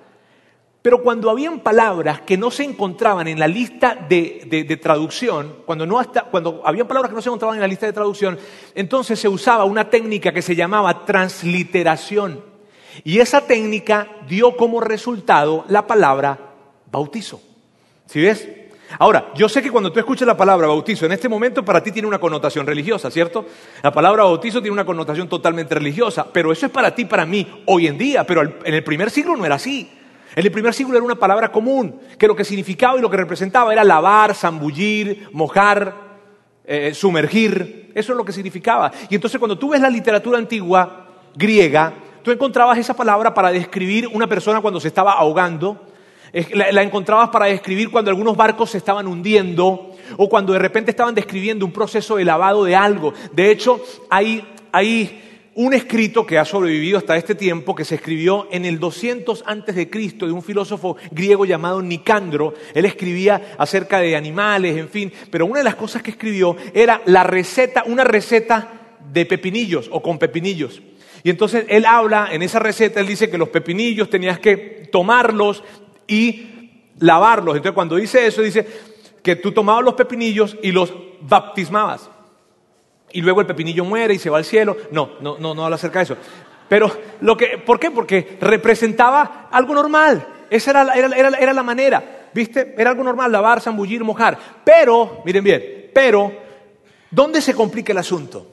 Pero 0.82 1.00
cuando 1.00 1.30
habían 1.30 1.60
palabras 1.60 2.22
que 2.22 2.36
no 2.36 2.50
se 2.50 2.64
encontraban 2.64 3.28
en 3.28 3.38
la 3.38 3.46
lista 3.46 3.94
de, 3.94 4.80
traducción, 4.82 5.58
cuando, 5.64 5.86
no 5.86 6.00
hasta, 6.00 6.24
cuando 6.24 6.60
habían 6.64 6.88
palabras 6.88 7.10
que 7.10 7.14
no 7.14 7.22
se 7.22 7.28
encontraban 7.28 7.54
en 7.54 7.60
la 7.60 7.68
lista 7.68 7.86
de 7.86 7.92
traducción, 7.92 8.36
entonces 8.74 9.20
se 9.20 9.28
usaba 9.28 9.62
una 9.62 9.88
técnica 9.90 10.32
que 10.32 10.42
se 10.42 10.56
llamaba 10.56 11.04
transliteración. 11.04 12.42
Y 13.04 13.20
esa 13.20 13.42
técnica 13.42 14.08
dio 14.28 14.56
como 14.56 14.80
resultado 14.80 15.64
la 15.68 15.86
palabra 15.86 16.36
bautizo. 16.90 17.40
¿Sí 18.06 18.20
ves? 18.20 18.48
Ahora, 18.98 19.32
yo 19.34 19.48
sé 19.48 19.62
que 19.62 19.70
cuando 19.70 19.90
tú 19.90 19.98
escuchas 19.98 20.26
la 20.26 20.36
palabra 20.36 20.66
bautizo, 20.66 21.06
en 21.06 21.12
este 21.12 21.28
momento 21.28 21.64
para 21.64 21.82
ti 21.82 21.90
tiene 21.90 22.06
una 22.06 22.18
connotación 22.18 22.66
religiosa, 22.66 23.10
¿cierto? 23.10 23.46
La 23.82 23.92
palabra 23.92 24.24
bautizo 24.24 24.60
tiene 24.60 24.72
una 24.72 24.84
connotación 24.84 25.28
totalmente 25.28 25.74
religiosa, 25.74 26.26
pero 26.32 26.52
eso 26.52 26.66
es 26.66 26.72
para 26.72 26.94
ti, 26.94 27.04
para 27.04 27.26
mí, 27.26 27.64
hoy 27.66 27.86
en 27.86 27.98
día, 27.98 28.24
pero 28.24 28.42
en 28.42 28.74
el 28.74 28.84
primer 28.84 29.10
siglo 29.10 29.36
no 29.36 29.44
era 29.44 29.56
así. 29.56 29.90
En 30.36 30.44
el 30.44 30.50
primer 30.50 30.74
siglo 30.74 30.96
era 30.96 31.04
una 31.04 31.14
palabra 31.14 31.50
común, 31.52 32.00
que 32.18 32.26
lo 32.26 32.34
que 32.34 32.44
significaba 32.44 32.98
y 32.98 33.00
lo 33.00 33.10
que 33.10 33.16
representaba 33.16 33.72
era 33.72 33.84
lavar, 33.84 34.34
zambullir, 34.34 35.28
mojar, 35.32 35.94
eh, 36.64 36.92
sumergir, 36.94 37.92
eso 37.94 38.12
es 38.12 38.16
lo 38.16 38.24
que 38.24 38.32
significaba. 38.32 38.90
Y 39.08 39.14
entonces 39.14 39.38
cuando 39.38 39.56
tú 39.58 39.70
ves 39.70 39.80
la 39.80 39.90
literatura 39.90 40.38
antigua 40.38 41.06
griega, 41.36 41.92
tú 42.22 42.32
encontrabas 42.32 42.78
esa 42.78 42.94
palabra 42.94 43.32
para 43.32 43.50
describir 43.50 44.08
una 44.08 44.26
persona 44.26 44.60
cuando 44.60 44.80
se 44.80 44.88
estaba 44.88 45.12
ahogando, 45.12 45.80
La, 46.52 46.82
encontrabas 46.82 47.28
para 47.28 47.46
describir 47.46 47.90
cuando 47.90 48.10
algunos 48.10 48.36
barcos 48.36 48.70
se 48.70 48.78
estaban 48.78 49.06
hundiendo 49.06 49.92
o 50.16 50.28
cuando 50.28 50.52
de 50.52 50.58
repente 50.58 50.90
estaban 50.90 51.14
describiendo 51.14 51.64
un 51.64 51.72
proceso 51.72 52.16
de 52.16 52.24
lavado 52.24 52.64
de 52.64 52.74
algo. 52.74 53.14
De 53.32 53.52
hecho, 53.52 53.80
hay, 54.10 54.44
hay 54.72 55.22
un 55.54 55.74
escrito 55.74 56.26
que 56.26 56.38
ha 56.38 56.44
sobrevivido 56.44 56.98
hasta 56.98 57.16
este 57.16 57.34
tiempo, 57.34 57.74
que 57.74 57.84
se 57.84 57.94
escribió 57.94 58.48
en 58.50 58.64
el 58.64 58.80
200 58.80 59.44
antes 59.46 59.76
de 59.76 59.88
Cristo 59.88 60.26
de 60.26 60.32
un 60.32 60.42
filósofo 60.42 60.96
griego 61.12 61.44
llamado 61.44 61.80
Nicandro. 61.80 62.54
Él 62.74 62.84
escribía 62.84 63.54
acerca 63.56 64.00
de 64.00 64.16
animales, 64.16 64.76
en 64.76 64.88
fin, 64.88 65.12
pero 65.30 65.46
una 65.46 65.58
de 65.58 65.64
las 65.64 65.76
cosas 65.76 66.02
que 66.02 66.10
escribió 66.10 66.56
era 66.74 67.00
la 67.06 67.22
receta, 67.22 67.84
una 67.86 68.02
receta 68.02 68.96
de 69.12 69.26
pepinillos 69.26 69.88
o 69.92 70.02
con 70.02 70.18
pepinillos. 70.18 70.82
Y 71.22 71.30
entonces 71.30 71.64
él 71.68 71.86
habla 71.86 72.28
en 72.32 72.42
esa 72.42 72.58
receta, 72.58 73.00
él 73.00 73.06
dice 73.06 73.30
que 73.30 73.38
los 73.38 73.48
pepinillos 73.48 74.10
tenías 74.10 74.38
que 74.38 74.88
tomarlos 74.92 75.62
y 76.06 76.90
lavarlos. 76.98 77.56
Entonces 77.56 77.74
cuando 77.74 77.96
dice 77.96 78.26
eso, 78.26 78.42
dice 78.42 78.66
que 79.22 79.36
tú 79.36 79.52
tomabas 79.52 79.84
los 79.84 79.94
pepinillos 79.94 80.56
y 80.62 80.72
los 80.72 80.92
baptismabas 81.20 82.10
y 83.14 83.22
luego 83.22 83.40
el 83.40 83.46
pepinillo 83.46 83.84
muere 83.84 84.14
y 84.14 84.18
se 84.18 84.28
va 84.28 84.38
al 84.38 84.44
cielo. 84.44 84.76
No, 84.90 85.12
no, 85.20 85.38
no, 85.38 85.54
no 85.54 85.64
habla 85.64 85.76
acerca 85.76 86.00
de 86.00 86.02
eso. 86.02 86.16
Pero, 86.68 86.90
lo 87.20 87.36
que, 87.36 87.58
¿por 87.58 87.78
qué? 87.78 87.92
Porque 87.92 88.36
representaba 88.40 89.48
algo 89.52 89.72
normal. 89.72 90.26
Esa 90.50 90.72
era, 90.72 91.52
la 91.52 91.62
manera, 91.62 92.28
¿viste? 92.34 92.74
Era 92.76 92.90
algo 92.90 93.04
normal, 93.04 93.30
lavar, 93.30 93.60
zambullir, 93.60 94.02
mojar. 94.02 94.36
Pero, 94.64 95.22
miren 95.24 95.44
bien, 95.44 95.90
pero, 95.94 96.32
¿dónde 97.08 97.40
se 97.40 97.54
complica 97.54 97.92
el 97.92 97.98
asunto? 97.98 98.48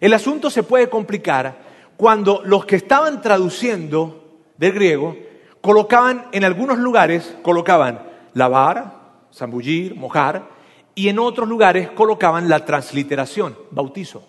El 0.00 0.14
asunto 0.14 0.48
se 0.48 0.62
puede 0.62 0.88
complicar 0.88 1.56
cuando 1.96 2.40
los 2.44 2.64
que 2.66 2.76
estaban 2.76 3.20
traduciendo 3.20 4.42
del 4.56 4.72
griego 4.72 5.16
colocaban 5.64 6.26
en 6.32 6.44
algunos 6.44 6.76
lugares, 6.76 7.36
colocaban 7.40 7.98
lavar, 8.34 9.00
zambullir, 9.32 9.94
mojar, 9.94 10.46
y 10.94 11.08
en 11.08 11.18
otros 11.18 11.48
lugares 11.48 11.88
colocaban 11.88 12.50
la 12.50 12.66
transliteración, 12.66 13.56
bautizo. 13.70 14.28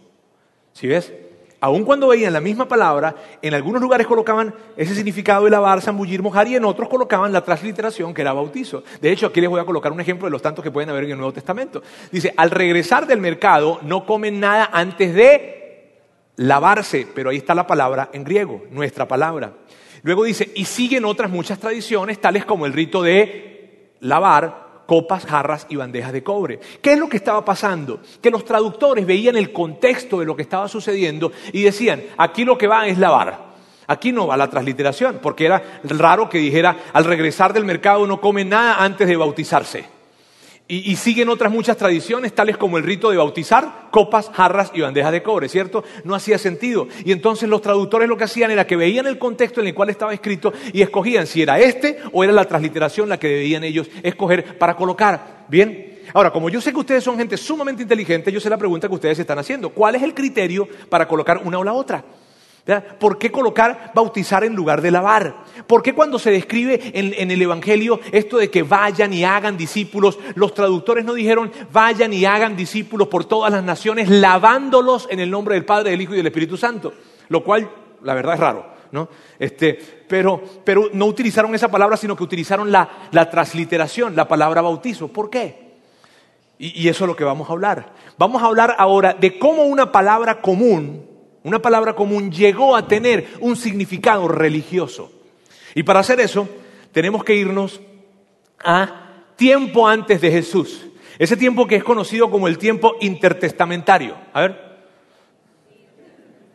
¿Sí 0.72 0.88
ves? 0.88 1.12
Aun 1.60 1.84
cuando 1.84 2.08
veían 2.08 2.32
la 2.32 2.40
misma 2.40 2.70
palabra, 2.70 3.16
en 3.42 3.54
algunos 3.54 3.82
lugares 3.82 4.08
colocaban 4.08 4.56
ese 4.78 4.96
significado 4.96 5.44
de 5.44 5.52
lavar, 5.52 5.82
zambullir, 5.82 6.24
mojar 6.24 6.48
y 6.48 6.56
en 6.56 6.64
otros 6.64 6.88
colocaban 6.88 7.34
la 7.34 7.44
transliteración 7.44 8.14
que 8.14 8.22
era 8.22 8.32
bautizo. 8.32 8.86
De 9.02 9.12
hecho, 9.12 9.28
aquí 9.28 9.42
les 9.42 9.50
voy 9.50 9.60
a 9.60 9.66
colocar 9.66 9.92
un 9.92 10.00
ejemplo 10.00 10.28
de 10.28 10.32
los 10.32 10.42
tantos 10.42 10.64
que 10.64 10.72
pueden 10.72 10.90
haber 10.90 11.04
en 11.04 11.12
el 11.12 11.18
Nuevo 11.18 11.34
Testamento. 11.34 11.84
Dice, 12.14 12.34
al 12.38 12.50
regresar 12.50 13.08
del 13.08 13.20
mercado 13.20 13.80
no 13.82 14.06
comen 14.06 14.40
nada 14.40 14.70
antes 14.72 15.14
de 15.14 15.98
lavarse, 16.38 17.06
pero 17.14 17.30
ahí 17.30 17.38
está 17.38 17.54
la 17.54 17.68
palabra 17.68 18.10
en 18.14 18.24
griego, 18.24 18.64
nuestra 18.72 19.06
palabra. 19.06 19.52
Luego 20.06 20.24
dice, 20.24 20.52
y 20.54 20.66
siguen 20.66 21.04
otras 21.04 21.32
muchas 21.32 21.58
tradiciones, 21.58 22.22
tales 22.22 22.46
como 22.46 22.68
el 22.68 22.74
rito 22.74 23.02
de 23.02 23.96
lavar, 24.02 24.84
copas, 24.86 25.26
jarras 25.26 25.66
y 25.68 25.78
bandejas 25.78 26.14
de 26.14 26.24
cobre. 26.24 26.60
¿Qué 26.80 26.94
es 26.94 27.00
lo 27.00 27.10
que 27.10 27.18
estaba 27.18 27.44
pasando? 27.44 28.02
Que 28.22 28.30
los 28.30 28.46
traductores 28.46 29.04
veían 29.04 29.36
el 29.36 29.52
contexto 29.52 30.20
de 30.20 30.28
lo 30.28 30.36
que 30.36 30.44
estaba 30.44 30.68
sucediendo 30.68 31.32
y 31.52 31.64
decían, 31.64 32.04
aquí 32.20 32.46
lo 32.46 32.56
que 32.56 32.68
va 32.68 32.86
es 32.86 33.00
lavar. 33.00 33.46
Aquí 33.88 34.12
no 34.12 34.28
va 34.28 34.38
la 34.38 34.48
transliteración, 34.48 35.22
porque 35.24 35.48
era 35.48 35.82
raro 35.84 36.30
que 36.30 36.38
dijera, 36.38 36.78
al 36.94 37.06
regresar 37.06 37.52
del 37.52 37.66
mercado 37.66 38.06
no 38.06 38.22
come 38.22 38.46
nada 38.46 38.84
antes 38.84 39.08
de 39.08 39.16
bautizarse. 39.16 39.95
Y, 40.68 40.96
siguen 40.96 41.30
otras 41.30 41.52
muchas 41.52 41.78
tradiciones, 41.78 42.34
tales 42.34 42.58
como 42.58 42.80
el 42.80 42.84
rito 42.84 43.12
de 43.12 43.18
bautizar, 43.18 43.90
copas, 43.92 44.32
jarras 44.34 44.72
y 44.74 44.82
bandejas 44.82 45.12
de 45.12 45.22
cobre, 45.22 45.48
¿cierto? 45.48 45.84
No 46.04 46.16
hacía 46.16 46.40
sentido. 46.40 46.88
Y 47.04 47.12
entonces 47.12 47.48
los 47.48 47.62
traductores 47.62 48.10
lo 48.10 48.18
que 48.18 48.24
hacían 48.24 48.50
era 48.50 48.66
que 48.66 48.76
veían 48.76 49.06
el 49.06 49.20
contexto 49.20 49.62
en 49.62 49.68
el 49.68 49.76
cual 49.76 49.92
estaba 49.92 50.12
escrito 50.12 50.52
y 50.74 50.82
escogían 50.82 51.28
si 51.28 51.44
era 51.44 51.60
este 51.60 52.00
o 52.12 52.24
era 52.24 52.34
la 52.34 52.46
transliteración 52.46 53.08
la 53.10 53.20
que 53.20 53.28
debían 53.28 53.64
ellos 53.64 53.88
escoger 54.02 54.58
para 54.58 54.76
colocar. 54.76 55.46
Bien. 55.50 56.00
Ahora, 56.16 56.32
como 56.32 56.50
yo 56.50 56.60
sé 56.60 56.72
que 56.72 56.80
ustedes 56.80 57.04
son 57.04 57.18
gente 57.20 57.38
sumamente 57.38 57.84
inteligente, 57.84 58.32
yo 58.32 58.40
sé 58.40 58.50
la 58.50 58.58
pregunta 58.58 58.88
que 58.88 58.96
ustedes 58.96 59.20
están 59.20 59.38
haciendo. 59.38 59.70
¿Cuál 59.70 59.94
es 59.94 60.02
el 60.02 60.16
criterio 60.16 60.68
para 60.90 61.08
colocar 61.08 61.42
una 61.44 61.60
o 61.60 61.64
la 61.64 61.74
otra? 61.74 62.04
¿Por 63.00 63.20
qué 63.20 63.32
colocar 63.32 63.92
bautizar 63.94 64.44
en 64.44 64.56
lugar 64.56 64.82
de 64.82 64.90
lavar? 64.90 65.36
¿Por 65.68 65.84
qué 65.84 65.94
cuando 65.94 66.18
se 66.18 66.32
describe 66.32 66.92
en, 66.96 67.30
el 67.30 67.42
Evangelio 67.42 68.00
esto 68.12 68.38
de 68.38 68.50
que 68.50 68.64
vayan 68.64 69.14
y 69.14 69.24
hagan 69.24 69.56
discípulos, 69.56 70.18
los 70.34 70.56
traductores 70.56 71.06
no 71.06 71.14
dijeron 71.14 71.52
vayan 71.72 72.12
y 72.12 72.26
hagan 72.26 72.56
discípulos 72.56 73.08
por 73.08 73.26
todas 73.26 73.54
las 73.54 73.64
naciones, 73.64 74.10
lavándolos 74.10 75.08
en 75.12 75.20
el 75.20 75.30
nombre 75.30 75.54
del 75.54 75.64
Padre, 75.64 75.92
del 75.92 76.02
Hijo 76.02 76.14
y 76.16 76.18
del 76.18 76.26
Espíritu 76.26 76.58
Santo? 76.58 76.92
Lo 77.30 77.44
cual, 77.44 77.70
la 78.02 78.16
verdad, 78.16 78.34
es 78.34 78.40
raro. 78.40 78.66
¿no? 78.92 79.10
Este, 79.38 79.78
pero, 80.08 80.42
pero, 80.64 80.90
no 80.94 81.06
utilizaron 81.06 81.54
esa 81.54 81.70
palabra, 81.70 81.98
sino 81.98 82.16
que 82.16 82.24
utilizaron 82.24 82.72
la, 82.72 82.90
transliteración, 83.30 84.16
la 84.16 84.28
palabra 84.28 84.62
bautizo. 84.62 85.10
¿Por 85.10 85.30
qué? 85.30 85.66
Y 86.58 86.88
eso 86.88 87.04
es 87.04 87.08
lo 87.10 87.16
que 87.18 87.26
vamos 87.26 87.50
a 87.50 87.52
hablar. 87.52 87.92
Vamos 88.18 88.42
a 88.42 88.46
hablar 88.46 88.76
ahora 88.80 89.14
de 89.14 89.38
cómo 89.38 89.64
una 89.64 89.92
palabra 89.92 90.42
común 90.42 91.15
una 91.46 91.62
palabra 91.62 91.94
común 91.94 92.32
llegó 92.32 92.76
a 92.76 92.88
tener 92.88 93.28
un 93.40 93.56
significado 93.56 94.28
religioso. 94.28 95.12
Y 95.76 95.84
para 95.84 96.00
hacer 96.00 96.20
eso, 96.20 96.50
tenemos 96.92 97.24
que 97.24 97.36
irnos 97.36 97.80
a 98.64 99.12
tiempo 99.36 99.88
antes 99.88 100.20
de 100.22 100.32
Jesús. 100.32 100.88
Ese 101.20 101.38
tiempo 101.38 101.68
que 101.68 101.76
es 101.76 101.84
conocido 101.84 102.32
como 102.32 102.48
el 102.48 102.58
tiempo 102.58 102.96
intertestamentario. 103.00 104.18
A 104.34 104.42
ver. 104.42 104.66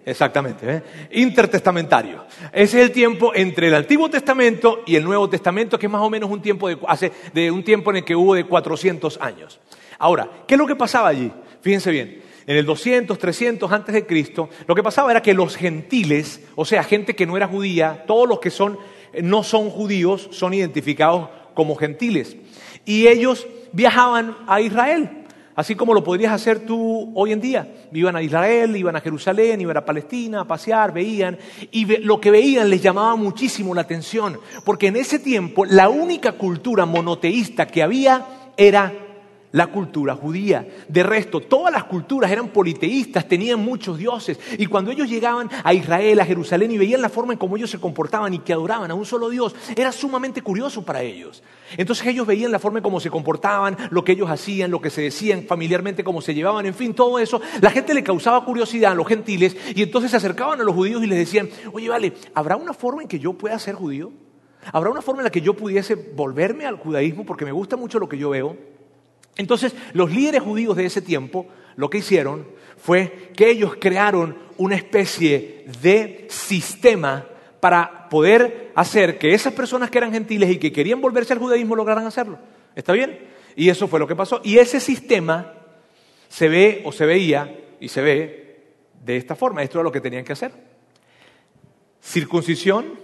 Exactamente, 0.05 0.69
¿eh? 0.69 0.83
intertestamentario. 1.13 2.25
Ese 2.53 2.81
es 2.81 2.87
el 2.87 2.91
tiempo 2.91 3.31
entre 3.33 3.69
el 3.69 3.77
Antiguo 3.77 4.11
Testamento 4.11 4.83
y 4.87 4.97
el 4.97 5.05
Nuevo 5.05 5.31
Testamento, 5.31 5.79
que 5.79 5.87
es 5.87 5.93
más 5.93 6.03
o 6.03 6.11
menos 6.11 6.29
un 6.29 6.43
tiempo 6.43 6.67
de, 6.67 6.77
hace, 6.89 7.13
de 7.33 7.49
un 7.49 7.63
tiempo 7.63 7.91
en 7.91 7.99
el 7.99 8.05
que 8.05 8.17
hubo 8.17 8.35
de 8.35 8.43
400 8.43 9.21
años. 9.21 9.61
Ahora, 10.01 10.29
¿qué 10.49 10.55
es 10.55 10.59
lo 10.59 10.67
que 10.67 10.75
pasaba 10.75 11.07
allí? 11.07 11.31
Fíjense 11.61 11.93
bien 11.93 12.30
en 12.51 12.57
el 12.57 12.67
200, 12.67 13.17
300 13.17 13.71
antes 13.71 13.95
de 13.95 14.05
Cristo, 14.05 14.51
lo 14.67 14.75
que 14.75 14.83
pasaba 14.83 15.13
era 15.13 15.23
que 15.23 15.35
los 15.35 15.55
gentiles, 15.55 16.41
o 16.57 16.65
sea, 16.65 16.83
gente 16.83 17.15
que 17.15 17.25
no 17.25 17.37
era 17.37 17.47
judía, 17.47 18.03
todos 18.09 18.29
los 18.29 18.41
que 18.41 18.51
son, 18.51 18.77
no 19.23 19.45
son 19.45 19.71
judíos 19.71 20.29
son 20.33 20.53
identificados 20.53 21.29
como 21.55 21.77
gentiles. 21.77 22.37
Y 22.85 23.07
ellos 23.07 23.47
viajaban 23.71 24.37
a 24.49 24.61
Israel, 24.61 25.27
así 25.55 25.77
como 25.77 25.95
lo 25.95 26.03
podrías 26.03 26.33
hacer 26.33 26.67
tú 26.67 27.13
hoy 27.15 27.31
en 27.31 27.41
día. 27.41 27.73
Iban 27.93 28.17
a 28.17 28.23
Israel, 28.23 28.75
iban 28.77 28.97
a 28.97 29.01
Jerusalén, 29.01 29.61
iban 29.61 29.77
a 29.77 29.85
Palestina 29.85 30.41
a 30.41 30.49
pasear, 30.49 30.93
veían, 30.93 31.39
y 31.71 31.85
lo 31.99 32.21
que 32.21 32.33
veían 32.33 32.69
les 32.69 32.83
llamaba 32.83 33.15
muchísimo 33.15 33.77
la 33.77 33.83
atención, 33.83 34.41
porque 34.65 34.89
en 34.89 34.97
ese 34.97 35.21
tiempo 35.21 35.65
la 35.65 35.89
única 35.89 36.33
cultura 36.33 36.85
monoteísta 36.85 37.69
que 37.69 37.85
había 37.85 38.27
era 38.57 39.10
la 39.53 39.69
cultura 39.69 40.15
judía. 40.15 40.67
De 40.89 41.03
resto, 41.03 41.41
todas 41.41 41.73
las 41.73 41.85
culturas 41.85 42.31
eran 42.31 42.49
politeístas, 42.49 43.27
tenían 43.27 43.61
muchos 43.61 43.99
dioses. 43.99 44.39
Y 44.59 44.67
cuando 44.67 44.91
ellos 44.91 45.09
llegaban 45.09 45.51
a 45.65 45.75
Israel, 45.75 46.21
a 46.21 46.25
Jerusalén, 46.25 46.71
y 46.71 46.79
veían 46.79 47.03
la 47.03 47.09
forma 47.09 47.33
en 47.33 47.39
cómo 47.39 47.57
ellos 47.57 47.71
se 47.71 47.81
comportaban 47.81 48.35
y 48.35 48.39
que 48.41 48.53
adoraban 48.53 48.91
a 48.91 48.95
un 48.95 49.05
solo 49.05 49.29
Dios, 49.29 49.55
era 49.77 49.93
sumamente 49.93 50.43
curioso 50.43 50.85
para 50.85 51.03
ellos. 51.03 51.43
Entonces 51.77 52.07
ellos 52.07 52.27
veían 52.27 52.53
la 52.53 52.59
forma 52.59 52.79
en 52.79 52.83
cómo 52.83 53.01
se 53.01 53.11
comportaban, 53.11 53.77
lo 53.91 54.05
que 54.05 54.13
ellos 54.13 54.31
hacían, 54.31 54.71
lo 54.71 54.81
que 54.81 54.91
se 54.91 55.03
decían 55.03 55.45
familiarmente, 55.45 56.05
cómo 56.05 56.21
se 56.21 56.35
llevaban, 56.35 56.67
en 56.67 56.75
fin, 56.75 56.95
todo 56.95 57.19
eso. 57.19 57.41
La 57.61 57.71
gente 57.71 57.95
le 57.95 58.03
causaba 58.03 58.45
curiosidad 58.45 58.93
a 58.93 58.95
los 58.95 59.07
gentiles 59.07 59.57
y 59.75 59.83
entonces 59.83 60.11
se 60.11 60.17
acercaban 60.17 60.61
a 60.61 60.65
los 60.65 60.75
judíos 60.75 61.03
y 61.03 61.07
les 61.07 61.19
decían, 61.19 61.49
oye, 61.73 61.89
vale, 61.89 62.13
¿habrá 62.35 62.57
una 62.57 62.73
forma 62.73 63.03
en 63.03 63.09
que 63.09 63.19
yo 63.19 63.33
pueda 63.35 63.59
ser 63.59 63.75
judío? 63.75 64.13
¿Habrá 64.73 64.91
una 64.91 65.03
forma 65.03 65.23
en 65.23 65.25
la 65.25 65.31
que 65.31 65.41
yo 65.41 65.55
pudiese 65.55 65.95
volverme 65.95 66.67
al 66.67 66.77
judaísmo 66.77 67.25
porque 67.25 67.45
me 67.45 67.53
gusta 67.53 67.77
mucho 67.77 67.99
lo 67.99 68.09
que 68.09 68.19
yo 68.19 68.31
veo? 68.31 68.57
Entonces, 69.37 69.75
los 69.93 70.11
líderes 70.11 70.43
judíos 70.43 70.77
de 70.77 70.87
ese 70.87 71.03
tiempo 71.03 71.47
lo 71.77 71.89
que 71.89 71.99
hicieron 71.99 72.47
fue 72.77 73.31
que 73.37 73.51
ellos 73.51 73.77
crearon 73.81 74.37
una 74.57 74.77
especie 74.77 75.65
de 75.81 76.27
sistema 76.29 77.27
para 77.61 78.09
poder 78.09 78.73
hacer 78.75 79.19
que 79.19 79.35
esas 79.35 79.53
personas 79.53 79.91
que 79.91 79.99
eran 79.99 80.13
gentiles 80.13 80.51
y 80.51 80.59
que 80.59 80.73
querían 80.73 81.01
volverse 81.01 81.33
al 81.33 81.39
judaísmo 81.39 81.77
lograran 81.77 82.07
hacerlo. 82.07 82.39
¿Está 82.75 82.93
bien? 82.93 83.19
Y 83.57 83.69
eso 83.69 83.89
fue 83.89 84.01
lo 84.01 84.07
que 84.07 84.17
pasó. 84.17 84.41
Y 84.43 84.59
ese 84.59 84.81
sistema 84.81 85.55
se 86.29 86.49
ve 86.49 86.83
o 86.85 86.93
se 86.93 87.07
veía 87.07 87.59
y 87.81 87.89
se 87.89 88.01
ve 88.01 88.65
de 89.05 89.17
esta 89.17 89.35
forma. 89.35 89.63
Esto 89.63 89.79
era 89.79 89.85
lo 89.85 89.93
que 89.93 90.01
tenían 90.01 90.25
que 90.25 90.33
hacer. 90.33 90.53
Circuncisión, 92.03 92.99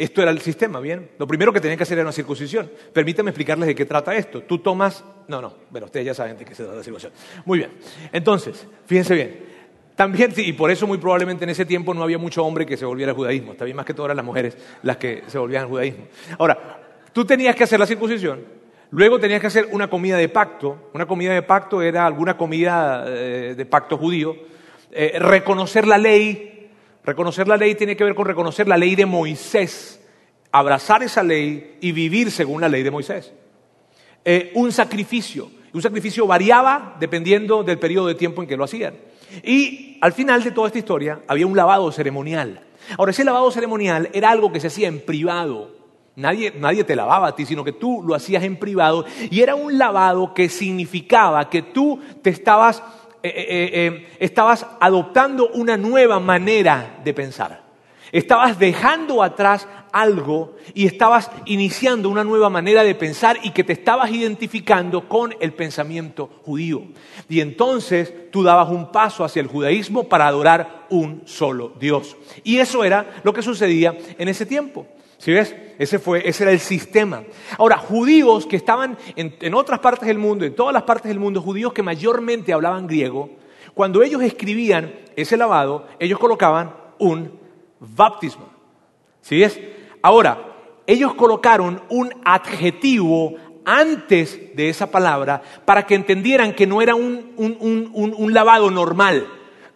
esto 0.00 0.22
era 0.22 0.30
el 0.30 0.40
sistema, 0.40 0.80
¿bien? 0.80 1.10
Lo 1.18 1.26
primero 1.26 1.52
que 1.52 1.60
tenían 1.60 1.76
que 1.76 1.82
hacer 1.82 1.98
era 1.98 2.06
una 2.06 2.12
circuncisión. 2.12 2.70
Permítame 2.92 3.30
explicarles 3.30 3.66
de 3.66 3.74
qué 3.74 3.84
trata 3.84 4.14
esto. 4.14 4.42
Tú 4.42 4.58
tomas... 4.58 5.04
No, 5.28 5.42
no, 5.42 5.54
bueno, 5.70 5.86
ustedes 5.86 6.06
ya 6.06 6.14
saben 6.14 6.38
de 6.38 6.44
qué 6.46 6.54
se 6.54 6.62
trata 6.62 6.78
la 6.78 6.82
circuncisión. 6.82 7.12
Muy 7.44 7.58
bien. 7.58 7.72
Entonces, 8.10 8.66
fíjense 8.86 9.14
bien. 9.14 9.50
También, 9.96 10.32
y 10.38 10.54
por 10.54 10.70
eso 10.70 10.86
muy 10.86 10.96
probablemente 10.96 11.44
en 11.44 11.50
ese 11.50 11.66
tiempo 11.66 11.92
no 11.92 12.02
había 12.02 12.16
mucho 12.16 12.42
hombre 12.42 12.64
que 12.64 12.78
se 12.78 12.86
volviera 12.86 13.10
al 13.10 13.16
judaísmo. 13.16 13.52
Está 13.52 13.66
bien 13.66 13.76
más 13.76 13.84
que 13.84 13.92
todas 13.92 14.16
las 14.16 14.24
mujeres 14.24 14.56
las 14.82 14.96
que 14.96 15.22
se 15.26 15.36
volvían 15.36 15.64
al 15.64 15.68
judaísmo. 15.68 16.06
Ahora, 16.38 16.80
tú 17.12 17.26
tenías 17.26 17.54
que 17.54 17.64
hacer 17.64 17.78
la 17.78 17.86
circuncisión, 17.86 18.42
luego 18.90 19.20
tenías 19.20 19.42
que 19.42 19.48
hacer 19.48 19.68
una 19.70 19.90
comida 19.90 20.16
de 20.16 20.30
pacto. 20.30 20.88
Una 20.94 21.04
comida 21.04 21.34
de 21.34 21.42
pacto 21.42 21.82
era 21.82 22.06
alguna 22.06 22.38
comida 22.38 23.04
eh, 23.06 23.54
de 23.54 23.66
pacto 23.66 23.98
judío. 23.98 24.34
Eh, 24.90 25.18
reconocer 25.18 25.86
la 25.86 25.98
ley 25.98 26.59
Reconocer 27.10 27.48
la 27.48 27.56
ley 27.56 27.74
tiene 27.74 27.96
que 27.96 28.04
ver 28.04 28.14
con 28.14 28.24
reconocer 28.24 28.68
la 28.68 28.76
ley 28.76 28.94
de 28.94 29.04
Moisés. 29.04 30.00
abrazar 30.52 31.02
esa 31.02 31.24
ley 31.24 31.76
y 31.80 31.90
vivir 31.90 32.30
según 32.30 32.60
la 32.60 32.68
ley 32.68 32.84
de 32.84 32.90
Moisés. 32.92 33.32
Eh, 34.24 34.52
un 34.54 34.70
sacrificio. 34.70 35.50
Un 35.72 35.82
sacrificio 35.82 36.24
variaba 36.24 36.96
dependiendo 37.00 37.64
del 37.64 37.80
periodo 37.80 38.06
de 38.06 38.14
tiempo 38.14 38.42
en 38.42 38.48
que 38.48 38.56
lo 38.56 38.62
hacían. 38.62 38.94
Y 39.42 39.98
al 40.00 40.12
final 40.12 40.44
de 40.44 40.52
toda 40.52 40.68
esta 40.68 40.78
historia 40.78 41.22
había 41.26 41.48
un 41.48 41.56
lavado 41.56 41.90
ceremonial. 41.90 42.60
Ahora, 42.96 43.10
ese 43.10 43.24
lavado 43.24 43.50
ceremonial 43.50 44.08
era 44.12 44.30
algo 44.30 44.52
que 44.52 44.60
se 44.60 44.68
hacía 44.68 44.86
en 44.86 45.00
privado. 45.00 45.72
Nadie, 46.14 46.52
nadie, 46.56 46.84
te 46.84 46.94
lavaba 46.94 47.28
a 47.28 47.34
ti, 47.34 47.44
sino 47.44 47.64
que 47.64 47.72
tú 47.72 48.04
lo 48.06 48.14
hacías 48.14 48.44
en 48.44 48.56
privado. 48.56 49.04
Y 49.32 49.40
era 49.40 49.56
un 49.56 49.78
lavado 49.78 50.32
que 50.32 50.48
significaba 50.48 51.50
que 51.50 51.62
tú 51.62 52.00
te 52.22 52.30
estabas, 52.30 52.84
eh, 53.22 53.28
eh, 53.28 53.70
eh, 53.72 54.08
estabas 54.18 54.66
adoptando 54.80 55.50
una 55.50 55.76
nueva 55.76 56.20
manera 56.20 57.00
de 57.04 57.12
pensar. 57.12 57.70
Estabas 58.12 58.58
dejando 58.58 59.22
atrás 59.22 59.68
algo 59.92 60.56
y 60.74 60.86
estabas 60.86 61.30
iniciando 61.46 62.08
una 62.08 62.24
nueva 62.24 62.50
manera 62.50 62.82
de 62.82 62.94
pensar 62.94 63.38
y 63.42 63.50
que 63.50 63.62
te 63.62 63.74
estabas 63.74 64.10
identificando 64.10 65.08
con 65.08 65.34
el 65.40 65.52
pensamiento 65.52 66.28
judío. 66.44 66.82
Y 67.28 67.40
entonces 67.40 68.30
tú 68.30 68.42
dabas 68.42 68.68
un 68.68 68.90
paso 68.90 69.24
hacia 69.24 69.40
el 69.40 69.48
judaísmo 69.48 70.08
para 70.08 70.26
adorar 70.26 70.86
un 70.90 71.22
solo 71.26 71.72
Dios. 71.78 72.16
Y 72.42 72.58
eso 72.58 72.82
era 72.84 73.20
lo 73.22 73.32
que 73.32 73.42
sucedía 73.42 73.96
en 74.18 74.28
ese 74.28 74.46
tiempo. 74.46 74.86
¿Sí 75.20 75.32
ves? 75.32 75.54
Ese, 75.78 75.98
fue, 75.98 76.28
ese 76.28 76.42
era 76.42 76.52
el 76.52 76.58
sistema. 76.58 77.22
Ahora, 77.58 77.76
judíos 77.76 78.46
que 78.46 78.56
estaban 78.56 78.98
en, 79.16 79.36
en 79.40 79.54
otras 79.54 79.78
partes 79.78 80.08
del 80.08 80.18
mundo, 80.18 80.44
en 80.44 80.54
todas 80.54 80.74
las 80.74 80.82
partes 80.82 81.08
del 81.08 81.20
mundo, 81.20 81.40
judíos 81.40 81.72
que 81.72 81.82
mayormente 81.82 82.52
hablaban 82.52 82.88
griego, 82.88 83.30
cuando 83.74 84.02
ellos 84.02 84.22
escribían 84.22 84.92
ese 85.16 85.36
lavado, 85.36 85.86
ellos 85.98 86.18
colocaban 86.18 86.74
un 86.98 87.38
baptismo. 87.78 88.48
¿Sí 89.20 89.42
es? 89.42 89.60
Ahora, 90.02 90.38
ellos 90.86 91.14
colocaron 91.14 91.82
un 91.88 92.12
adjetivo 92.24 93.36
antes 93.64 94.56
de 94.56 94.68
esa 94.68 94.90
palabra 94.90 95.42
para 95.64 95.86
que 95.86 95.94
entendieran 95.94 96.54
que 96.54 96.66
no 96.66 96.82
era 96.82 96.94
un, 96.94 97.32
un, 97.36 98.34
lavado 98.34 98.70
normal, 98.70 99.26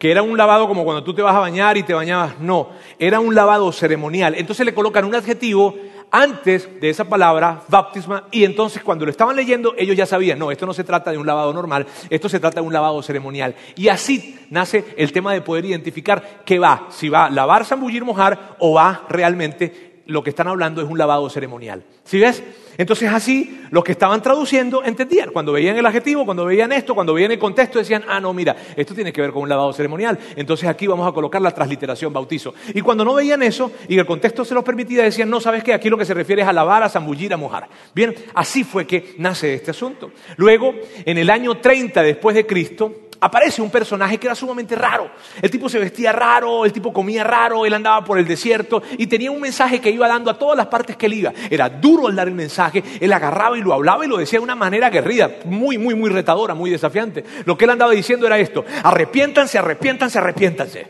que 0.05 0.11
era 0.11 0.21
un 0.21 0.37
lavado 0.37 0.69
como 0.69 0.85
cuando 0.85 1.03
tú 1.03 1.15
te 1.15 1.23
vas 1.23 1.35
a 1.35 1.39
bañar 1.39 1.79
y 1.79 1.83
te 1.83 1.95
bañabas, 1.95 2.39
no, 2.39 2.69
era 2.99 3.21
un 3.21 3.35
lavado 3.35 3.73
ceremonial. 3.73 4.35
Entonces 4.37 4.67
le 4.67 4.75
colocan 4.75 5.07
un 5.07 5.15
adjetivo 5.15 5.75
antes 6.11 6.69
de 6.79 6.91
esa 6.91 7.09
palabra, 7.09 7.63
baptisma, 7.69 8.25
y 8.31 8.45
entonces 8.45 8.83
cuando 8.83 9.07
lo 9.07 9.11
estaban 9.11 9.35
leyendo, 9.35 9.73
ellos 9.79 9.97
ya 9.97 10.05
sabían, 10.05 10.39
no, 10.39 10.51
esto 10.51 10.67
no 10.67 10.75
se 10.75 10.85
trata 10.85 11.11
de 11.11 11.17
un 11.17 11.27
lavado 11.27 11.55
normal, 11.55 11.87
esto 12.11 12.29
se 12.29 12.39
trata 12.39 12.61
de 12.61 12.67
un 12.67 12.73
lavado 12.75 13.03
ceremonial. 13.03 13.55
Y 13.77 13.89
así 13.89 14.39
nace 14.51 14.85
el 14.99 15.11
tema 15.11 15.33
de 15.33 15.41
poder 15.41 15.65
identificar 15.65 16.43
qué 16.45 16.59
va, 16.59 16.89
si 16.91 17.09
va 17.09 17.25
a 17.25 17.31
lavar, 17.31 17.65
zambullir, 17.65 18.05
mojar, 18.05 18.57
o 18.59 18.75
va 18.75 19.07
realmente 19.09 19.94
lo 20.07 20.23
que 20.23 20.31
están 20.31 20.49
hablando 20.49 20.83
es 20.83 20.89
un 20.89 20.99
lavado 20.99 21.29
ceremonial. 21.31 21.85
¿Sí 22.05 22.19
ves? 22.19 22.43
Entonces 22.77 23.11
así 23.11 23.63
los 23.71 23.85
que 23.85 23.93
estaban 23.93 24.21
traduciendo 24.21 24.85
entendían. 24.85 25.31
Cuando 25.31 25.53
veían 25.53 25.77
el 25.77 25.87
adjetivo, 25.87 26.25
cuando 26.25 26.45
veían 26.45 26.73
esto, 26.73 26.95
cuando 26.95 27.15
veían 27.15 27.33
el 27.33 27.39
contexto, 27.39 27.79
decían, 27.79 28.05
ah, 28.09 28.21
no, 28.21 28.33
mira, 28.33 28.55
esto 28.77 28.95
tiene 28.95 29.13
que 29.13 29.21
ver 29.21 29.33
con 29.33 29.43
un 29.43 29.49
lavado 29.49 29.73
ceremonial. 29.73 30.19
Entonces 30.37 30.69
aquí 30.69 30.87
vamos 30.87 31.09
a 31.09 31.13
colocar 31.13 31.41
la 31.41 31.53
transliteración 31.53 32.13
bautizo. 32.13 32.55
Y 32.75 32.81
cuando 32.81 33.05
no 33.05 33.15
veían 33.15 33.43
eso 33.43 33.73
y 33.89 33.99
el 33.99 34.07
contexto 34.07 34.45
se 34.45 34.55
los 34.55 34.65
permitía, 34.65 35.03
decían, 35.03 35.31
no, 35.31 35.41
¿sabes 35.41 35.65
qué? 35.65 35.73
Aquí 35.73 35.89
lo 35.89 35.97
que 35.97 36.05
se 36.05 36.15
refiere 36.15 36.43
es 36.43 36.49
a 36.49 36.53
lavar, 36.53 36.83
a 36.83 36.89
zambullir, 36.89 37.33
a 37.33 37.37
mojar. 37.37 37.69
Bien, 37.95 38.15
así 38.35 38.65
fue 38.65 38.87
que 38.87 39.15
nace 39.19 39.55
este 39.55 39.71
asunto. 39.71 40.11
Luego, 40.37 40.75
en 41.05 41.19
el 41.19 41.31
año 41.31 41.59
30 41.59 42.03
después 42.03 42.35
de 42.35 42.47
Cristo, 42.47 42.93
aparece 43.25 43.62
un 43.62 43.71
personaje 43.71 44.19
que 44.19 44.26
era 44.26 44.35
sumamente 44.35 44.75
raro. 44.75 45.11
El 45.40 45.50
tipo 45.50 45.66
se 45.71 45.78
vestía 45.78 46.12
raro, 46.12 46.66
el 46.66 46.73
tipo 46.75 46.93
comía 46.93 47.25
raro, 47.25 47.64
él 47.64 47.73
andaba 47.73 48.04
por 48.04 48.19
el 48.19 48.26
desierto 48.26 48.83
y 48.99 49.07
tenía 49.07 49.31
un 49.31 49.40
mensaje 49.40 49.81
que 49.81 49.90
iba 49.90 50.07
dando 50.07 50.31
a 50.31 50.38
todas 50.38 50.59
las 50.59 50.66
partes 50.66 50.95
que 50.97 51.07
él 51.07 51.14
iba. 51.14 51.33
Era 51.49 51.71
duro 51.71 52.11
el 52.11 52.16
dar 52.16 52.28
el 52.28 52.35
mensaje, 52.35 52.85
él 53.00 53.11
agarraba 53.11 53.57
y 53.57 53.62
lo 53.62 53.73
hablaba 53.73 54.04
y 54.04 54.09
lo 54.09 54.19
decía 54.19 54.38
de 54.38 54.45
una 54.45 54.54
manera 54.54 54.88
aguerrida, 54.88 55.31
muy, 55.47 55.78
muy, 55.78 55.95
muy 55.95 56.11
retadora, 56.11 56.54
muy 56.54 56.69
desafiante. 56.69 57.25
Lo 57.46 57.57
que 57.57 57.64
él 57.64 57.70
andaba 57.70 57.92
diciendo 57.92 58.27
era 58.27 58.38
esto, 58.38 58.62
arrepiéntanse, 58.83 59.57
arrepiéntanse, 59.57 60.18
arrepiéntanse. 60.18 60.87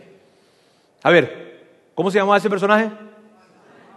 A 1.05 1.11
ver, 1.11 1.91
¿cómo 1.95 2.11
se 2.11 2.19
llamaba 2.19 2.39
ese 2.39 2.51
personaje? 2.51 2.91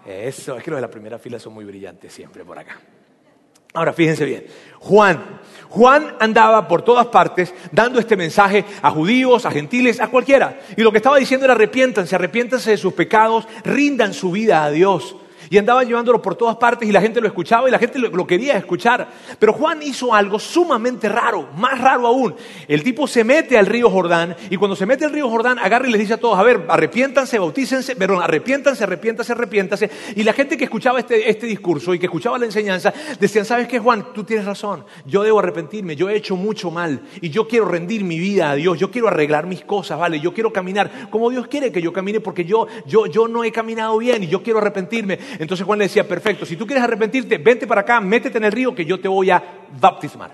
Eso, 0.06 0.58
es 0.58 0.64
que 0.64 0.70
los 0.70 0.78
de 0.78 0.82
la 0.82 0.92
primera 0.92 1.18
fila 1.18 1.40
son 1.40 1.54
muy 1.54 1.66
brillantes 1.66 2.14
siempre 2.14 2.46
por 2.46 2.60
acá. 2.60 2.80
Ahora, 3.74 3.94
fíjense 3.94 4.26
bien, 4.26 4.46
Juan. 4.80 5.40
Juan 5.70 6.16
andaba 6.20 6.68
por 6.68 6.82
todas 6.82 7.08
partes 7.08 7.54
dando 7.72 8.00
este 8.00 8.16
mensaje 8.16 8.66
a 8.82 8.90
judíos, 8.90 9.46
a 9.46 9.52
gentiles, 9.52 10.00
a 10.00 10.08
cualquiera. 10.08 10.60
Y 10.76 10.82
lo 10.82 10.92
que 10.92 10.98
estaba 10.98 11.18
diciendo 11.18 11.46
era 11.46 11.54
arrepiéntanse, 11.54 12.16
arrepiéntanse 12.16 12.72
de 12.72 12.78
sus 12.78 12.94
pecados, 12.94 13.48
rindan 13.64 14.14
su 14.14 14.32
vida 14.32 14.64
a 14.64 14.72
Dios. 14.72 15.16
Y 15.50 15.58
andaba 15.58 15.84
llevándolo 15.84 16.22
por 16.22 16.36
todas 16.36 16.58
partes 16.58 16.88
y 16.88 16.92
la 16.92 17.02
gente 17.02 17.22
lo 17.22 17.28
escuchaba 17.28 17.68
y 17.68 17.72
la 17.72 17.80
gente 17.80 18.00
lo, 18.00 18.28
quería 18.28 18.58
escuchar. 18.58 19.08
Pero 19.40 19.54
Juan 19.54 19.82
hizo 19.82 20.14
algo 20.14 20.40
sumamente 20.40 21.10
raro, 21.10 21.50
más 21.58 21.80
raro 21.80 22.08
aún. 22.08 22.36
El 22.68 22.84
tipo 22.84 23.08
se 23.08 23.24
mete 23.24 23.58
al 23.58 23.66
río 23.66 23.90
Jordán 23.90 24.36
y 24.50 24.58
cuando 24.58 24.76
se 24.76 24.86
mete 24.86 25.06
al 25.06 25.14
río 25.14 25.30
Jordán 25.30 25.60
agarra 25.60 25.88
y 25.88 25.92
les 25.92 26.02
dice 26.02 26.14
a 26.14 26.18
todos, 26.18 26.38
a 26.38 26.44
ver, 26.44 26.66
arrepiéntanse, 26.68 27.40
bautícense, 27.40 27.96
perdón, 27.96 28.22
arrepiéntanse, 28.22 28.84
arrepiéntanse, 28.84 29.32
arrepiéntanse. 29.32 29.90
Y 30.16 30.24
la 30.24 30.34
gente 30.34 30.58
que 30.58 30.66
escuchaba 30.66 31.00
este, 31.00 31.30
este 31.30 31.46
discurso 31.46 31.94
y 31.94 32.00
que 32.00 32.06
escuchaba 32.06 32.38
la 32.38 32.46
enseñanza 32.46 32.94
decían, 33.20 33.46
¿sabes 33.46 33.68
qué 33.68 33.80
Juan? 33.80 34.14
Tú 34.14 34.24
tienes 34.24 34.46
razón, 34.46 34.86
yo 35.06 35.24
debo 35.24 35.40
arrepentirme, 35.40 35.96
yo 35.96 36.10
he 36.10 36.16
hecho 36.16 36.36
mucho 36.36 36.72
mal 36.72 37.02
y 37.22 37.30
yo 37.30 37.48
quiero 37.48 37.66
rendir 37.66 38.04
mi 38.04 38.20
vida 38.20 38.52
a 38.52 38.56
Dios, 38.56 38.80
yo 38.80 38.92
quiero 38.92 39.08
arreglar 39.08 39.46
mis 39.46 39.64
cosas, 39.64 40.00
¿vale? 40.00 40.20
Yo 40.20 40.34
quiero 40.34 40.52
caminar 40.52 41.10
como 41.10 41.30
Dios 41.30 41.48
quiere 41.48 41.72
que 41.72 41.82
yo 41.82 41.94
camine 41.94 42.20
porque 42.20 42.46
yo, 42.46 42.68
yo, 42.86 43.06
yo 43.06 43.28
no 43.28 43.44
he 43.44 43.52
caminado 43.52 43.98
bien 43.98 44.24
y 44.24 44.28
yo 44.28 44.44
quiero 44.44 44.60
arrepentirme. 44.60 45.20
Entonces 45.40 45.66
Juan 45.66 45.80
le 45.80 45.86
decía, 45.86 46.08
perfecto, 46.08 46.46
si 46.46 46.56
tú 46.56 46.66
quieres 46.66 46.84
arrepentirte, 46.84 47.38
vente 47.38 47.68
para 47.68 47.82
acá, 47.82 48.00
métete 48.02 48.38
en 48.38 48.46
el 48.46 48.52
río 48.52 48.74
que 48.74 48.86
yo 48.86 49.00
te 49.00 49.08
voy 49.08 49.30
a 49.30 49.44
baptismar. 49.80 50.32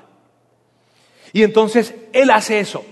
Y 1.33 1.43
entonces 1.43 1.93
él 2.13 2.29
hace 2.29 2.59
eso, 2.59 2.85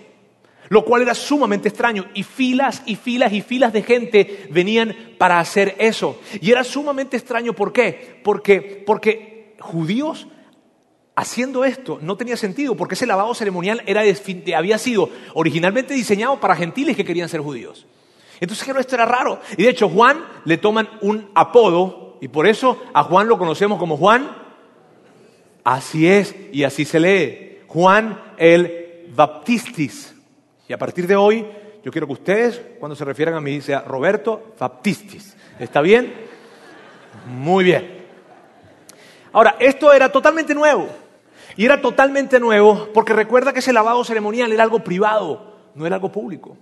lo 0.69 0.83
cual 0.83 1.03
era 1.03 1.13
sumamente 1.13 1.69
extraño. 1.69 2.07
Y 2.13 2.23
filas 2.23 2.81
y 2.85 2.95
filas 2.95 3.31
y 3.33 3.41
filas 3.41 3.71
de 3.71 3.83
gente 3.83 4.47
venían 4.49 4.95
para 5.17 5.39
hacer 5.39 5.75
eso. 5.77 6.19
Y 6.41 6.51
era 6.51 6.63
sumamente 6.63 7.17
extraño, 7.17 7.53
¿por 7.53 7.71
qué? 7.71 8.19
Porque, 8.23 8.83
porque 8.85 9.55
judíos 9.59 10.27
haciendo 11.15 11.65
esto 11.65 11.99
no 12.01 12.17
tenía 12.17 12.35
sentido, 12.35 12.75
porque 12.75 12.95
ese 12.95 13.05
lavado 13.05 13.35
ceremonial 13.35 13.83
era, 13.85 14.01
había 14.55 14.77
sido 14.79 15.09
originalmente 15.35 15.93
diseñado 15.93 16.39
para 16.39 16.55
gentiles 16.55 16.95
que 16.95 17.05
querían 17.05 17.29
ser 17.29 17.41
judíos. 17.41 17.85
Entonces 18.39 18.67
esto 18.67 18.95
era 18.95 19.05
raro. 19.05 19.39
Y 19.55 19.63
de 19.63 19.69
hecho 19.69 19.87
Juan 19.87 20.25
le 20.45 20.57
toman 20.57 20.89
un 21.01 21.29
apodo 21.35 22.00
y 22.21 22.27
por 22.27 22.45
eso 22.45 22.79
a 22.93 23.03
Juan 23.03 23.27
lo 23.27 23.39
conocemos 23.39 23.79
como 23.79 23.97
Juan. 23.97 24.29
Así 25.63 26.07
es 26.07 26.35
y 26.51 26.63
así 26.63 26.85
se 26.85 26.99
lee. 26.99 27.59
Juan 27.67 28.21
el 28.37 29.07
Baptistis. 29.13 30.15
Y 30.67 30.73
a 30.73 30.77
partir 30.77 31.07
de 31.07 31.15
hoy 31.15 31.45
yo 31.83 31.91
quiero 31.91 32.05
que 32.05 32.13
ustedes 32.13 32.61
cuando 32.79 32.95
se 32.95 33.03
refieran 33.03 33.33
a 33.33 33.41
mí 33.41 33.59
sea 33.59 33.81
Roberto 33.81 34.53
Baptistis. 34.59 35.35
¿Está 35.59 35.81
bien? 35.81 36.13
Muy 37.27 37.63
bien. 37.63 38.05
Ahora, 39.33 39.55
esto 39.59 39.91
era 39.91 40.11
totalmente 40.11 40.53
nuevo. 40.53 40.87
Y 41.57 41.65
era 41.65 41.81
totalmente 41.81 42.39
nuevo 42.39 42.89
porque 42.93 43.13
recuerda 43.13 43.51
que 43.51 43.59
ese 43.59 43.73
lavado 43.73 44.03
ceremonial 44.03 44.51
era 44.51 44.63
algo 44.63 44.83
privado, 44.83 45.55
no 45.73 45.87
era 45.87 45.95
algo 45.95 46.11
público. 46.11 46.55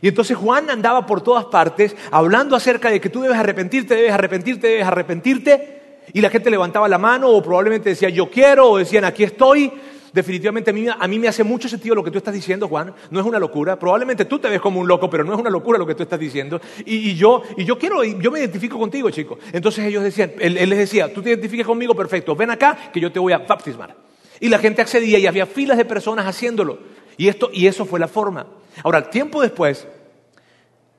Y 0.00 0.08
entonces 0.08 0.36
Juan 0.36 0.70
andaba 0.70 1.06
por 1.06 1.20
todas 1.20 1.46
partes 1.46 1.96
hablando 2.10 2.56
acerca 2.56 2.90
de 2.90 3.00
que 3.00 3.08
tú 3.08 3.20
debes 3.20 3.36
arrepentirte, 3.36 3.94
debes 3.94 4.12
arrepentirte, 4.12 4.66
debes 4.66 4.86
arrepentirte. 4.86 5.78
Y 6.12 6.20
la 6.20 6.30
gente 6.30 6.50
levantaba 6.50 6.88
la 6.88 6.98
mano 6.98 7.28
o 7.28 7.42
probablemente 7.42 7.90
decía 7.90 8.08
yo 8.08 8.30
quiero 8.30 8.70
o 8.70 8.78
decían 8.78 9.04
aquí 9.04 9.24
estoy. 9.24 9.72
Definitivamente 10.12 10.70
a 10.98 11.06
mí, 11.06 11.18
me 11.18 11.28
hace 11.28 11.44
mucho 11.44 11.68
sentido 11.68 11.94
lo 11.94 12.02
que 12.02 12.10
tú 12.10 12.18
estás 12.18 12.32
diciendo, 12.32 12.66
Juan. 12.66 12.94
No 13.10 13.20
es 13.20 13.26
una 13.26 13.38
locura. 13.38 13.78
Probablemente 13.78 14.24
tú 14.24 14.38
te 14.38 14.48
ves 14.48 14.60
como 14.60 14.80
un 14.80 14.88
loco, 14.88 15.10
pero 15.10 15.22
no 15.22 15.34
es 15.34 15.38
una 15.38 15.50
locura 15.50 15.78
lo 15.78 15.86
que 15.86 15.94
tú 15.94 16.02
estás 16.02 16.18
diciendo. 16.18 16.60
Y, 16.86 17.14
yo, 17.14 17.42
y 17.56 17.64
yo 17.64 17.78
quiero, 17.78 18.02
yo 18.02 18.30
me 18.30 18.40
identifico 18.40 18.78
contigo, 18.78 19.10
chico. 19.10 19.38
Entonces 19.52 19.84
ellos 19.84 20.02
decían, 20.02 20.32
él, 20.40 20.54
les 20.54 20.78
decía, 20.78 21.12
tú 21.12 21.22
te 21.22 21.30
identificas 21.30 21.66
conmigo, 21.66 21.94
perfecto. 21.94 22.34
Ven 22.34 22.50
acá 22.50 22.90
que 22.92 23.00
yo 23.00 23.12
te 23.12 23.18
voy 23.18 23.32
a 23.32 23.38
baptismar. 23.38 23.94
Y 24.40 24.48
la 24.48 24.58
gente 24.58 24.82
accedía 24.82 25.18
y 25.18 25.26
había 25.26 25.46
filas 25.46 25.76
de 25.76 25.84
personas 25.84 26.26
haciéndolo. 26.26 26.78
Y, 27.18 27.28
esto, 27.28 27.50
y 27.52 27.66
eso 27.66 27.84
fue 27.84 28.00
la 28.00 28.08
forma. 28.08 28.46
Ahora, 28.82 29.10
tiempo 29.10 29.42
después, 29.42 29.86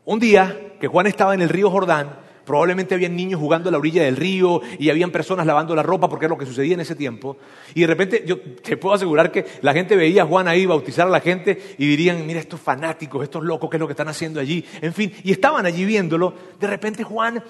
un 0.05 0.19
día 0.19 0.75
que 0.79 0.88
Juan 0.88 1.08
estaba 1.08 1.34
en 1.34 1.41
el 1.41 1.49
río 1.49 1.71
Jordán, 1.71 2.19
probablemente 2.45 2.95
habían 2.95 3.15
niños 3.15 3.39
jugando 3.39 3.69
a 3.69 3.71
la 3.71 3.77
orilla 3.77 4.03
del 4.03 4.17
río 4.17 4.62
y 4.79 4.89
habían 4.89 5.12
personas 5.12 5.45
lavando 5.45 5.75
la 5.75 5.84
ropa 5.84 6.10
porque 6.10 6.25
era 6.25 6.34
lo 6.34 6.38
que 6.38 6.45
sucedía 6.45 6.73
en 6.73 6.82
ese 6.82 6.95
tiempo. 6.95 7.38
Y 7.73 7.82
de 7.82 7.88
repente 7.88 8.23
yo 8.25 8.41
te 8.41 8.75
puedo 8.75 8.95
asegurar 8.95 9.32
que 9.32 9.45
la 9.62 9.71
gente 9.71 9.95
veía 9.95 10.23
a 10.23 10.25
Juan 10.25 10.47
ahí 10.47 10.65
bautizar 10.65 11.08
a 11.08 11.12
la 11.12 11.21
gente 11.21 11.75
y 11.77 11.88
dirían, 11.88 12.25
mira 12.25 12.39
estos 12.39 12.60
fanáticos, 12.60 13.23
estos 13.23 13.43
locos, 13.43 13.69
¿qué 13.69 13.77
es 13.77 13.79
lo 13.79 13.88
que 13.88 13.93
están 13.93 14.10
haciendo 14.10 14.39
allí? 14.39 14.65
En 14.82 14.93
fin, 14.93 15.13
y 15.23 15.32
estaban 15.32 15.65
allí 15.65 15.86
viéndolo. 15.86 16.34
De 16.60 16.67
repente 16.67 17.03
Juan, 17.03 17.43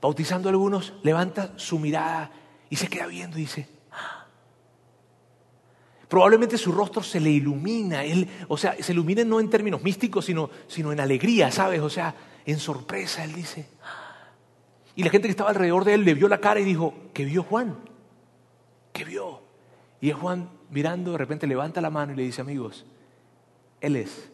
bautizando 0.00 0.48
a 0.48 0.52
algunos, 0.52 0.94
levanta 1.02 1.52
su 1.56 1.78
mirada 1.78 2.30
y 2.70 2.76
se 2.76 2.86
queda 2.86 3.06
viendo 3.06 3.38
y 3.38 3.40
dice, 3.40 3.66
Probablemente 6.08 6.56
su 6.56 6.72
rostro 6.72 7.02
se 7.02 7.20
le 7.20 7.30
ilumina, 7.30 8.02
él, 8.02 8.26
o 8.48 8.56
sea, 8.56 8.74
se 8.82 8.92
ilumina 8.92 9.24
no 9.24 9.40
en 9.40 9.50
términos 9.50 9.82
místicos, 9.82 10.24
sino, 10.24 10.48
sino 10.66 10.90
en 10.90 11.00
alegría, 11.00 11.50
¿sabes? 11.50 11.80
O 11.80 11.90
sea, 11.90 12.14
en 12.46 12.58
sorpresa, 12.58 13.24
él 13.24 13.34
dice. 13.34 13.68
Y 14.96 15.02
la 15.02 15.10
gente 15.10 15.28
que 15.28 15.32
estaba 15.32 15.50
alrededor 15.50 15.84
de 15.84 15.94
él 15.94 16.04
le 16.04 16.14
vio 16.14 16.28
la 16.28 16.40
cara 16.40 16.60
y 16.60 16.64
dijo, 16.64 16.94
¿qué 17.12 17.24
vio 17.24 17.42
Juan? 17.42 17.78
¿Qué 18.92 19.04
vio? 19.04 19.42
Y 20.00 20.10
Juan 20.12 20.48
mirando, 20.70 21.12
de 21.12 21.18
repente 21.18 21.46
levanta 21.46 21.80
la 21.80 21.90
mano 21.90 22.12
y 22.12 22.16
le 22.16 22.22
dice, 22.22 22.40
amigos, 22.40 22.86
Él 23.80 23.96
es 23.96 24.30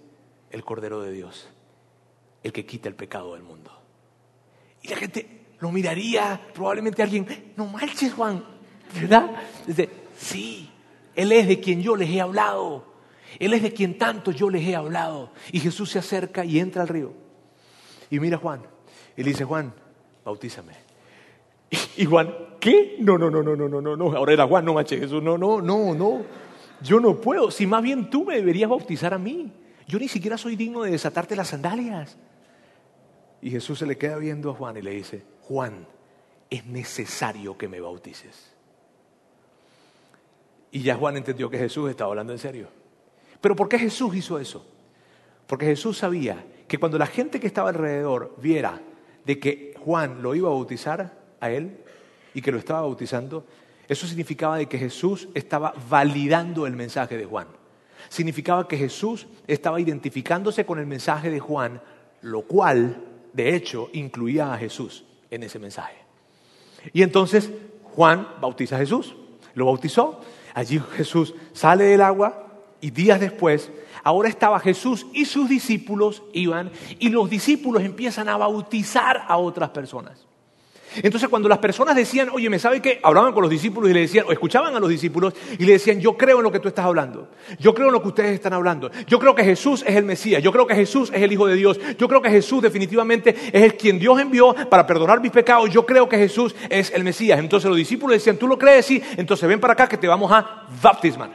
el 0.51 0.65
Cordero 0.65 1.03
de 1.03 1.13
Dios, 1.13 1.49
el 2.43 2.53
que 2.53 2.65
quita 2.65 2.89
el 2.89 2.95
pecado 2.95 3.35
del 3.35 3.43
mundo. 3.43 3.73
Y 4.83 4.89
la 4.89 4.97
gente 4.97 5.47
lo 5.59 5.73
miraría, 5.73 6.41
probablemente 6.55 7.03
alguien, 7.03 7.53
no 7.57 7.67
marches 7.67 8.13
Juan, 8.13 8.45
¿verdad? 8.95 9.31
Dice, 9.67 9.89
sí, 10.17 10.71
Él 11.17 11.33
es 11.33 11.47
de 11.47 11.61
quien 11.61 11.83
yo 11.83 11.97
les 11.97 12.11
he 12.11 12.21
hablado, 12.21 12.85
Él 13.39 13.53
es 13.53 13.63
de 13.63 13.73
quien 13.73 13.99
tanto 13.99 14.31
yo 14.31 14.51
les 14.51 14.67
he 14.67 14.77
hablado. 14.77 15.31
Y 15.53 15.61
Jesús 15.61 15.91
se 15.91 15.99
acerca 15.99 16.45
y 16.45 16.59
entra 16.59 16.83
al 16.83 16.89
río. 16.89 17.13
Y 18.11 18.21
mira 18.21 18.37
a 18.37 18.41
Juan, 18.41 18.63
y 19.17 19.23
le 19.23 19.31
dice, 19.31 19.45
Juan, 19.45 19.73
bautízame. 20.25 20.73
Y 21.97 22.05
Juan, 22.07 22.35
¿qué? 22.61 22.97
No, 23.01 23.19
no, 23.19 23.31
no, 23.31 23.43
no, 23.43 23.57
no, 23.57 23.69
no, 23.69 23.97
no, 23.97 24.17
Ahora 24.17 24.33
era 24.33 24.47
Juan, 24.47 24.65
no 24.65 24.75
manches 24.75 25.01
Jesús, 25.01 25.23
no, 25.23 25.39
no, 25.39 25.61
no, 25.61 25.95
no. 25.95 26.23
Yo 26.83 27.01
no 27.01 27.21
puedo. 27.21 27.51
Si 27.51 27.67
más 27.67 27.83
bien 27.83 28.11
tú 28.11 28.25
me 28.25 28.37
deberías 28.37 28.69
bautizar 28.69 29.15
a 29.15 29.19
mí. 29.19 29.53
Yo 29.87 29.99
ni 29.99 30.09
siquiera 30.09 30.39
soy 30.39 30.57
digno 30.57 30.83
de 30.83 30.91
desatarte 30.91 31.37
las 31.37 31.49
sandalias. 31.49 32.17
Y 33.43 33.51
Jesús 33.51 33.79
se 33.79 33.87
le 33.87 33.99
queda 33.99 34.17
viendo 34.17 34.51
a 34.51 34.55
Juan 34.55 34.77
y 34.77 34.83
le 34.83 34.93
dice, 34.93 35.23
Juan, 35.43 35.87
es 36.51 36.65
necesario 36.67 37.59
que 37.59 37.69
me 37.69 37.81
bautices. 37.81 38.54
Y 40.75 40.83
ya 40.83 40.97
Juan 40.97 41.17
entendió 41.17 41.49
que 41.49 41.57
Jesús 41.57 41.89
estaba 41.89 42.11
hablando 42.11 42.33
en 42.33 42.39
serio. 42.41 42.67
Pero 43.41 43.55
¿por 43.55 43.69
qué 43.69 43.79
Jesús 43.79 44.13
hizo 44.17 44.41
eso? 44.41 44.67
Porque 45.47 45.67
Jesús 45.67 45.99
sabía 45.99 46.45
que 46.67 46.79
cuando 46.79 46.99
la 46.99 47.07
gente 47.07 47.39
que 47.39 47.47
estaba 47.47 47.69
alrededor 47.69 48.35
viera 48.39 48.83
de 49.25 49.39
que 49.39 49.77
Juan 49.79 50.21
lo 50.21 50.35
iba 50.35 50.49
a 50.49 50.53
bautizar 50.53 51.17
a 51.39 51.49
él 51.49 51.79
y 52.35 52.43
que 52.43 52.51
lo 52.51 52.59
estaba 52.59 52.81
bautizando, 52.81 53.47
eso 53.87 54.09
significaba 54.09 54.59
de 54.59 54.67
que 54.67 54.77
Jesús 54.77 55.29
estaba 55.35 55.73
validando 55.89 56.67
el 56.67 56.75
mensaje 56.75 57.17
de 57.17 57.25
Juan. 57.25 57.47
Significaba 58.09 58.67
que 58.67 58.77
Jesús 58.77 59.29
estaba 59.47 59.81
identificándose 59.81 60.67
con 60.67 60.81
el 60.81 60.87
mensaje 60.87 61.31
de 61.31 61.39
Juan, 61.39 61.81
lo 62.21 62.43
cual, 62.43 63.01
de 63.33 63.55
hecho, 63.55 63.91
incluía 63.93 64.53
a 64.53 64.59
Jesús 64.59 65.05
en 65.31 65.45
ese 65.45 65.61
mensaje. 65.61 65.99
Y 66.93 67.03
entonces 67.03 67.53
Juan 67.95 68.27
bautiza 68.41 68.75
a 68.75 68.81
Jesús, 68.81 69.15
lo 69.55 69.67
bautizó, 69.67 70.21
allí 70.55 70.81
Jesús 70.97 71.35
sale 71.53 71.85
del 71.85 72.01
agua 72.01 72.47
y 72.81 72.91
días 72.91 73.21
después, 73.21 73.71
ahora 74.03 74.29
estaba 74.29 74.61
Jesús 74.61 75.07
y 75.13 75.25
sus 75.25 75.49
discípulos 75.49 76.23
iban 76.33 76.71
y 76.99 77.09
los 77.09 77.29
discípulos 77.29 77.83
empiezan 77.83 78.29
a 78.29 78.37
bautizar 78.37 79.25
a 79.27 79.37
otras 79.37 79.71
personas. 79.71 80.27
Entonces 81.03 81.29
cuando 81.29 81.49
las 81.49 81.59
personas 81.59 81.97
decían, 81.97 82.29
oye, 82.33 82.49
¿me 82.51 82.59
sabe 82.59 82.81
qué? 82.81 83.01
Hablaban 83.03 83.33
con 83.33 83.43
los 83.43 83.51
discípulos 83.51 83.91
y 83.91 83.95
le 83.95 84.01
decían, 84.01 84.27
o 84.29 84.33
escuchaban 84.33 84.75
a 84.75 84.81
los 84.81 84.89
discípulos 84.89 85.35
y 85.59 85.65
le 85.65 85.73
decían, 85.73 86.01
yo 86.01 86.17
creo 86.17 86.39
en 86.39 86.45
lo 86.45 86.53
que 86.53 86.61
tú 86.61 86.69
estás 86.69 86.85
hablando, 86.85 87.29
yo 87.59 87.75
creo 87.75 87.89
en 87.89 87.93
lo 87.93 88.03
que 88.03 88.09
ustedes 88.09 88.33
están 88.33 88.53
hablando, 88.53 88.91
yo 89.07 89.19
creo 89.19 89.35
que 89.35 89.45
Jesús 89.45 89.85
es 89.87 89.97
el 89.97 90.05
Mesías, 90.05 90.43
yo 90.43 90.53
creo 90.53 90.67
que 90.67 90.75
Jesús 90.75 91.11
es 91.13 91.23
el 91.23 91.33
Hijo 91.33 91.47
de 91.47 91.57
Dios, 91.57 91.81
yo 91.99 92.09
creo 92.09 92.23
que 92.23 92.31
Jesús 92.31 92.63
definitivamente 92.63 93.35
es 93.53 93.63
el 93.63 93.77
quien 93.77 93.99
Dios 93.99 94.21
envió 94.21 94.55
para 94.69 94.87
perdonar 94.87 95.21
mis 95.21 95.31
pecados, 95.33 95.71
yo 95.71 95.85
creo 95.85 96.09
que 96.09 96.17
Jesús 96.17 96.55
es 96.69 96.91
el 96.93 97.05
Mesías. 97.05 97.39
Entonces 97.39 97.69
los 97.69 97.77
discípulos 97.77 98.17
decían, 98.17 98.37
¿tú 98.37 98.47
lo 98.47 98.59
crees? 98.59 98.87
Sí, 98.87 99.03
entonces 99.17 99.49
ven 99.49 99.61
para 99.61 99.73
acá 99.73 99.89
que 99.89 99.97
te 99.97 100.07
vamos 100.07 100.31
a 100.31 100.67
bautismar. 100.83 101.31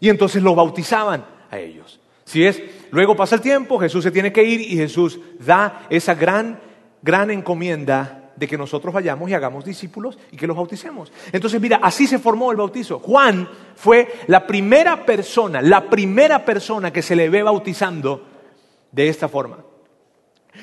Y 0.00 0.08
entonces 0.08 0.42
los 0.42 0.56
bautizaban 0.56 1.24
a 1.50 1.58
ellos. 1.58 2.00
Si 2.24 2.44
es, 2.44 2.62
luego 2.90 3.14
pasa 3.14 3.36
el 3.36 3.40
tiempo, 3.40 3.78
Jesús 3.78 4.04
se 4.04 4.10
tiene 4.10 4.32
que 4.32 4.42
ir 4.42 4.60
y 4.60 4.76
Jesús 4.76 5.20
da 5.38 5.86
esa 5.90 6.14
gran, 6.14 6.60
gran 7.02 7.30
encomienda 7.30 8.21
de 8.36 8.48
que 8.48 8.58
nosotros 8.58 8.92
vayamos 8.92 9.28
y 9.30 9.34
hagamos 9.34 9.64
discípulos 9.64 10.18
y 10.30 10.36
que 10.36 10.46
los 10.46 10.56
bauticemos. 10.56 11.12
Entonces, 11.32 11.60
mira, 11.60 11.80
así 11.82 12.06
se 12.06 12.18
formó 12.18 12.50
el 12.50 12.56
bautizo. 12.56 12.98
Juan 12.98 13.48
fue 13.76 14.12
la 14.26 14.46
primera 14.46 15.04
persona, 15.04 15.60
la 15.60 15.88
primera 15.88 16.44
persona 16.44 16.92
que 16.92 17.02
se 17.02 17.16
le 17.16 17.28
ve 17.28 17.42
bautizando 17.42 18.26
de 18.90 19.08
esta 19.08 19.28
forma. 19.28 19.58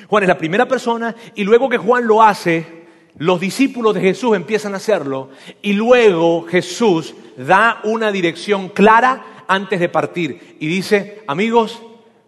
Juan 0.08 0.22
es 0.22 0.28
la 0.28 0.38
primera 0.38 0.66
persona 0.66 1.14
y 1.34 1.44
luego 1.44 1.68
que 1.68 1.78
Juan 1.78 2.06
lo 2.06 2.22
hace, 2.22 2.86
los 3.18 3.40
discípulos 3.40 3.94
de 3.94 4.00
Jesús 4.00 4.36
empiezan 4.36 4.74
a 4.74 4.78
hacerlo 4.78 5.30
y 5.62 5.72
luego 5.72 6.46
Jesús 6.46 7.14
da 7.36 7.80
una 7.84 8.12
dirección 8.12 8.68
clara 8.68 9.44
antes 9.48 9.80
de 9.80 9.88
partir 9.88 10.56
y 10.60 10.68
dice, 10.68 11.22
amigos, 11.26 11.82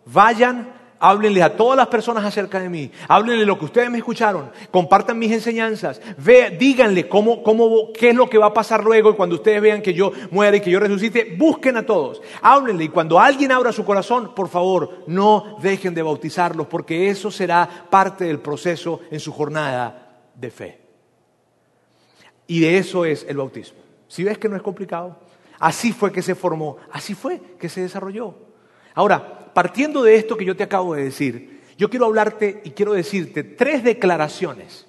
vayan 0.06 0.81
Háblenle 1.04 1.42
a 1.42 1.56
todas 1.56 1.76
las 1.76 1.88
personas 1.88 2.24
acerca 2.24 2.60
de 2.60 2.68
mí. 2.68 2.88
Háblenle 3.08 3.44
lo 3.44 3.58
que 3.58 3.64
ustedes 3.64 3.90
me 3.90 3.98
escucharon. 3.98 4.52
Compartan 4.70 5.18
mis 5.18 5.32
enseñanzas. 5.32 6.00
díganle 6.60 7.08
cómo, 7.08 7.42
cómo, 7.42 7.92
qué 7.92 8.10
es 8.10 8.14
lo 8.14 8.30
que 8.30 8.38
va 8.38 8.46
a 8.46 8.54
pasar 8.54 8.84
luego 8.84 9.10
y 9.10 9.14
cuando 9.14 9.34
ustedes 9.34 9.60
vean 9.60 9.82
que 9.82 9.94
yo 9.94 10.12
muera 10.30 10.56
y 10.56 10.60
que 10.60 10.70
yo 10.70 10.78
resucite, 10.78 11.34
busquen 11.36 11.76
a 11.76 11.84
todos. 11.84 12.22
Háblenle 12.40 12.84
y 12.84 12.88
cuando 12.88 13.18
alguien 13.18 13.50
abra 13.50 13.72
su 13.72 13.84
corazón, 13.84 14.32
por 14.32 14.48
favor, 14.48 15.02
no 15.08 15.56
dejen 15.60 15.92
de 15.92 16.02
bautizarlos 16.02 16.68
porque 16.68 17.10
eso 17.10 17.32
será 17.32 17.68
parte 17.90 18.24
del 18.26 18.38
proceso 18.38 19.00
en 19.10 19.18
su 19.18 19.32
jornada 19.32 20.20
de 20.36 20.50
fe. 20.52 20.80
Y 22.46 22.60
de 22.60 22.78
eso 22.78 23.04
es 23.04 23.26
el 23.28 23.38
bautismo. 23.38 23.80
Si 24.06 24.22
ves 24.22 24.38
que 24.38 24.48
no 24.48 24.54
es 24.54 24.62
complicado, 24.62 25.18
así 25.58 25.92
fue 25.92 26.12
que 26.12 26.22
se 26.22 26.36
formó, 26.36 26.76
así 26.92 27.14
fue 27.14 27.40
que 27.58 27.68
se 27.68 27.80
desarrolló. 27.80 28.36
Ahora, 28.94 29.41
partiendo 29.54 30.02
de 30.02 30.16
esto 30.16 30.36
que 30.36 30.44
yo 30.44 30.56
te 30.56 30.62
acabo 30.62 30.94
de 30.94 31.04
decir, 31.04 31.60
yo 31.78 31.90
quiero 31.90 32.06
hablarte 32.06 32.60
y 32.64 32.70
quiero 32.70 32.92
decirte 32.92 33.42
tres 33.42 33.82
declaraciones 33.82 34.86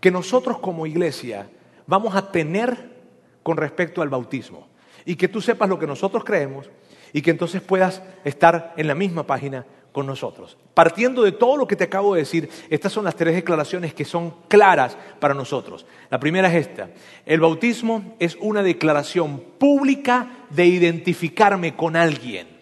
que 0.00 0.10
nosotros 0.10 0.58
como 0.58 0.86
iglesia 0.86 1.48
vamos 1.86 2.14
a 2.14 2.30
tener 2.30 2.96
con 3.42 3.56
respecto 3.56 4.02
al 4.02 4.08
bautismo. 4.08 4.68
Y 5.04 5.16
que 5.16 5.28
tú 5.28 5.40
sepas 5.40 5.68
lo 5.68 5.78
que 5.78 5.86
nosotros 5.86 6.24
creemos 6.24 6.68
y 7.12 7.22
que 7.22 7.30
entonces 7.30 7.62
puedas 7.62 8.02
estar 8.24 8.74
en 8.76 8.88
la 8.88 8.94
misma 8.94 9.24
página 9.24 9.64
con 9.92 10.06
nosotros. 10.06 10.58
Partiendo 10.74 11.22
de 11.22 11.32
todo 11.32 11.56
lo 11.56 11.66
que 11.66 11.76
te 11.76 11.84
acabo 11.84 12.14
de 12.14 12.20
decir, 12.20 12.50
estas 12.68 12.92
son 12.92 13.04
las 13.04 13.16
tres 13.16 13.34
declaraciones 13.34 13.94
que 13.94 14.04
son 14.04 14.34
claras 14.48 14.96
para 15.20 15.32
nosotros. 15.32 15.86
La 16.10 16.20
primera 16.20 16.48
es 16.48 16.66
esta. 16.66 16.90
El 17.24 17.40
bautismo 17.40 18.16
es 18.18 18.36
una 18.40 18.62
declaración 18.62 19.42
pública 19.58 20.44
de 20.50 20.66
identificarme 20.66 21.76
con 21.76 21.96
alguien. 21.96 22.55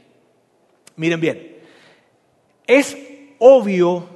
Miren 0.97 1.21
bien, 1.21 1.57
es 2.67 2.97
obvio 3.39 4.09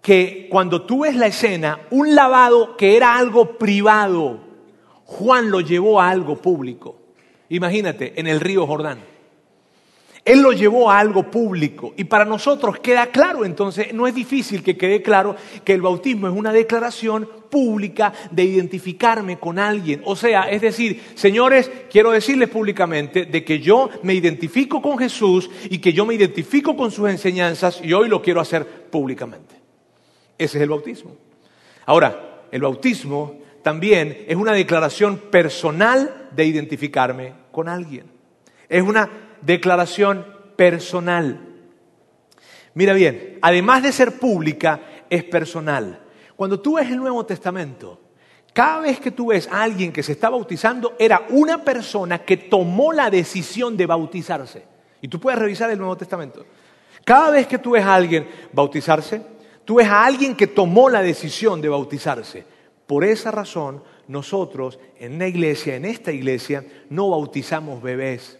que 0.00 0.48
cuando 0.50 0.82
tú 0.82 1.00
ves 1.00 1.14
la 1.14 1.26
escena, 1.26 1.80
un 1.90 2.14
lavado 2.14 2.76
que 2.76 2.96
era 2.96 3.16
algo 3.16 3.58
privado, 3.58 4.40
Juan 5.04 5.50
lo 5.50 5.60
llevó 5.60 6.00
a 6.00 6.10
algo 6.10 6.36
público. 6.36 6.96
Imagínate, 7.48 8.18
en 8.18 8.26
el 8.26 8.40
río 8.40 8.66
Jordán. 8.66 9.09
Él 10.24 10.42
lo 10.42 10.52
llevó 10.52 10.90
a 10.90 10.98
algo 10.98 11.30
público 11.30 11.94
y 11.96 12.04
para 12.04 12.24
nosotros 12.24 12.78
queda 12.80 13.06
claro, 13.06 13.44
entonces 13.44 13.92
no 13.94 14.06
es 14.06 14.14
difícil 14.14 14.62
que 14.62 14.76
quede 14.76 15.00
claro 15.00 15.34
que 15.64 15.72
el 15.72 15.80
bautismo 15.80 16.28
es 16.28 16.34
una 16.34 16.52
declaración 16.52 17.28
pública 17.48 18.12
de 18.30 18.44
identificarme 18.44 19.38
con 19.38 19.58
alguien. 19.58 20.02
O 20.04 20.14
sea, 20.14 20.50
es 20.50 20.60
decir, 20.60 21.02
señores, 21.14 21.70
quiero 21.90 22.10
decirles 22.10 22.50
públicamente 22.50 23.24
de 23.24 23.44
que 23.44 23.60
yo 23.60 23.88
me 24.02 24.14
identifico 24.14 24.82
con 24.82 24.98
Jesús 24.98 25.50
y 25.70 25.78
que 25.78 25.92
yo 25.92 26.04
me 26.04 26.14
identifico 26.14 26.76
con 26.76 26.90
sus 26.90 27.08
enseñanzas 27.08 27.80
y 27.82 27.92
hoy 27.94 28.08
lo 28.08 28.20
quiero 28.20 28.40
hacer 28.40 28.66
públicamente. 28.90 29.56
Ese 30.36 30.58
es 30.58 30.62
el 30.62 30.68
bautismo. 30.68 31.16
Ahora, 31.86 32.44
el 32.52 32.60
bautismo 32.60 33.38
también 33.62 34.24
es 34.28 34.36
una 34.36 34.52
declaración 34.52 35.16
personal 35.30 36.28
de 36.30 36.44
identificarme 36.44 37.32
con 37.50 37.68
alguien. 37.68 38.04
Es 38.68 38.82
una 38.82 39.29
declaración 39.42 40.26
personal. 40.56 41.40
Mira 42.74 42.92
bien, 42.92 43.38
además 43.42 43.82
de 43.82 43.92
ser 43.92 44.18
pública, 44.18 44.80
es 45.08 45.24
personal. 45.24 46.00
Cuando 46.36 46.60
tú 46.60 46.76
ves 46.76 46.88
el 46.90 46.96
Nuevo 46.96 47.26
Testamento, 47.26 48.00
cada 48.52 48.80
vez 48.80 49.00
que 49.00 49.10
tú 49.10 49.26
ves 49.26 49.48
a 49.48 49.62
alguien 49.62 49.92
que 49.92 50.02
se 50.02 50.12
está 50.12 50.28
bautizando, 50.28 50.96
era 50.98 51.26
una 51.30 51.64
persona 51.64 52.20
que 52.20 52.36
tomó 52.36 52.92
la 52.92 53.10
decisión 53.10 53.76
de 53.76 53.86
bautizarse. 53.86 54.64
Y 55.00 55.08
tú 55.08 55.20
puedes 55.20 55.38
revisar 55.38 55.70
el 55.70 55.78
Nuevo 55.78 55.96
Testamento. 55.96 56.44
Cada 57.04 57.30
vez 57.30 57.46
que 57.46 57.58
tú 57.58 57.72
ves 57.72 57.84
a 57.84 57.94
alguien 57.94 58.28
bautizarse, 58.52 59.22
tú 59.64 59.76
ves 59.76 59.86
a 59.86 60.04
alguien 60.04 60.34
que 60.34 60.48
tomó 60.48 60.90
la 60.90 61.02
decisión 61.02 61.60
de 61.60 61.68
bautizarse. 61.68 62.44
Por 62.86 63.04
esa 63.04 63.30
razón, 63.30 63.84
nosotros 64.08 64.80
en 64.98 65.18
la 65.18 65.28
iglesia, 65.28 65.76
en 65.76 65.84
esta 65.84 66.10
iglesia, 66.10 66.64
no 66.88 67.10
bautizamos 67.10 67.80
bebés 67.80 68.39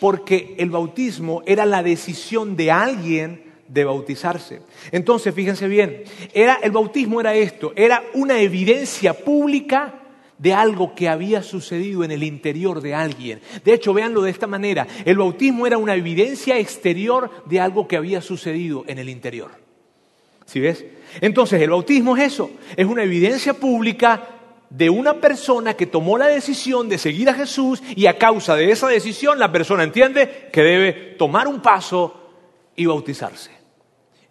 porque 0.00 0.54
el 0.58 0.70
bautismo 0.70 1.42
era 1.46 1.66
la 1.66 1.82
decisión 1.82 2.56
de 2.56 2.70
alguien 2.70 3.52
de 3.68 3.84
bautizarse. 3.84 4.60
Entonces, 4.90 5.34
fíjense 5.34 5.66
bien, 5.68 6.04
era, 6.34 6.58
el 6.62 6.72
bautismo 6.72 7.20
era 7.20 7.34
esto, 7.34 7.72
era 7.74 8.02
una 8.14 8.40
evidencia 8.40 9.14
pública 9.14 9.94
de 10.38 10.52
algo 10.52 10.94
que 10.94 11.08
había 11.08 11.42
sucedido 11.42 12.02
en 12.04 12.10
el 12.10 12.22
interior 12.22 12.80
de 12.80 12.94
alguien. 12.94 13.40
De 13.64 13.72
hecho, 13.72 13.94
véanlo 13.94 14.22
de 14.22 14.30
esta 14.30 14.46
manera, 14.46 14.86
el 15.04 15.16
bautismo 15.16 15.66
era 15.66 15.78
una 15.78 15.94
evidencia 15.94 16.58
exterior 16.58 17.30
de 17.46 17.60
algo 17.60 17.86
que 17.86 17.96
había 17.96 18.20
sucedido 18.20 18.84
en 18.88 18.98
el 18.98 19.08
interior. 19.08 19.52
¿Sí 20.44 20.60
ves? 20.60 20.84
Entonces 21.20 21.62
el 21.62 21.70
bautismo 21.70 22.16
es 22.16 22.32
eso, 22.34 22.50
es 22.76 22.86
una 22.86 23.04
evidencia 23.04 23.54
pública 23.54 24.28
de 24.72 24.88
una 24.88 25.20
persona 25.20 25.74
que 25.74 25.84
tomó 25.84 26.16
la 26.16 26.28
decisión 26.28 26.88
de 26.88 26.96
seguir 26.96 27.28
a 27.28 27.34
Jesús 27.34 27.82
y 27.94 28.06
a 28.06 28.16
causa 28.16 28.56
de 28.56 28.70
esa 28.70 28.88
decisión 28.88 29.38
la 29.38 29.52
persona 29.52 29.82
entiende 29.82 30.48
que 30.50 30.62
debe 30.62 30.92
tomar 31.18 31.46
un 31.46 31.60
paso 31.60 32.30
y 32.74 32.86
bautizarse. 32.86 33.50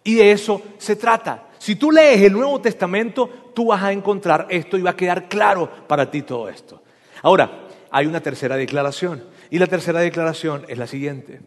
Y 0.02 0.14
de 0.16 0.32
eso 0.32 0.60
se 0.78 0.96
trata. 0.96 1.50
Si 1.58 1.76
tú 1.76 1.92
lees 1.92 2.22
el 2.22 2.32
Nuevo 2.32 2.60
Testamento, 2.60 3.52
tú 3.54 3.66
vas 3.66 3.84
a 3.84 3.92
encontrar 3.92 4.48
esto 4.50 4.76
y 4.76 4.82
va 4.82 4.90
a 4.90 4.96
quedar 4.96 5.28
claro 5.28 5.70
para 5.86 6.10
ti 6.10 6.22
todo 6.22 6.48
esto. 6.48 6.82
Ahora, 7.22 7.68
hay 7.92 8.06
una 8.06 8.20
tercera 8.20 8.56
declaración. 8.56 9.22
Y 9.48 9.60
la 9.60 9.68
tercera 9.68 10.00
declaración 10.00 10.64
es 10.66 10.76
la 10.76 10.88
siguiente. 10.88 11.40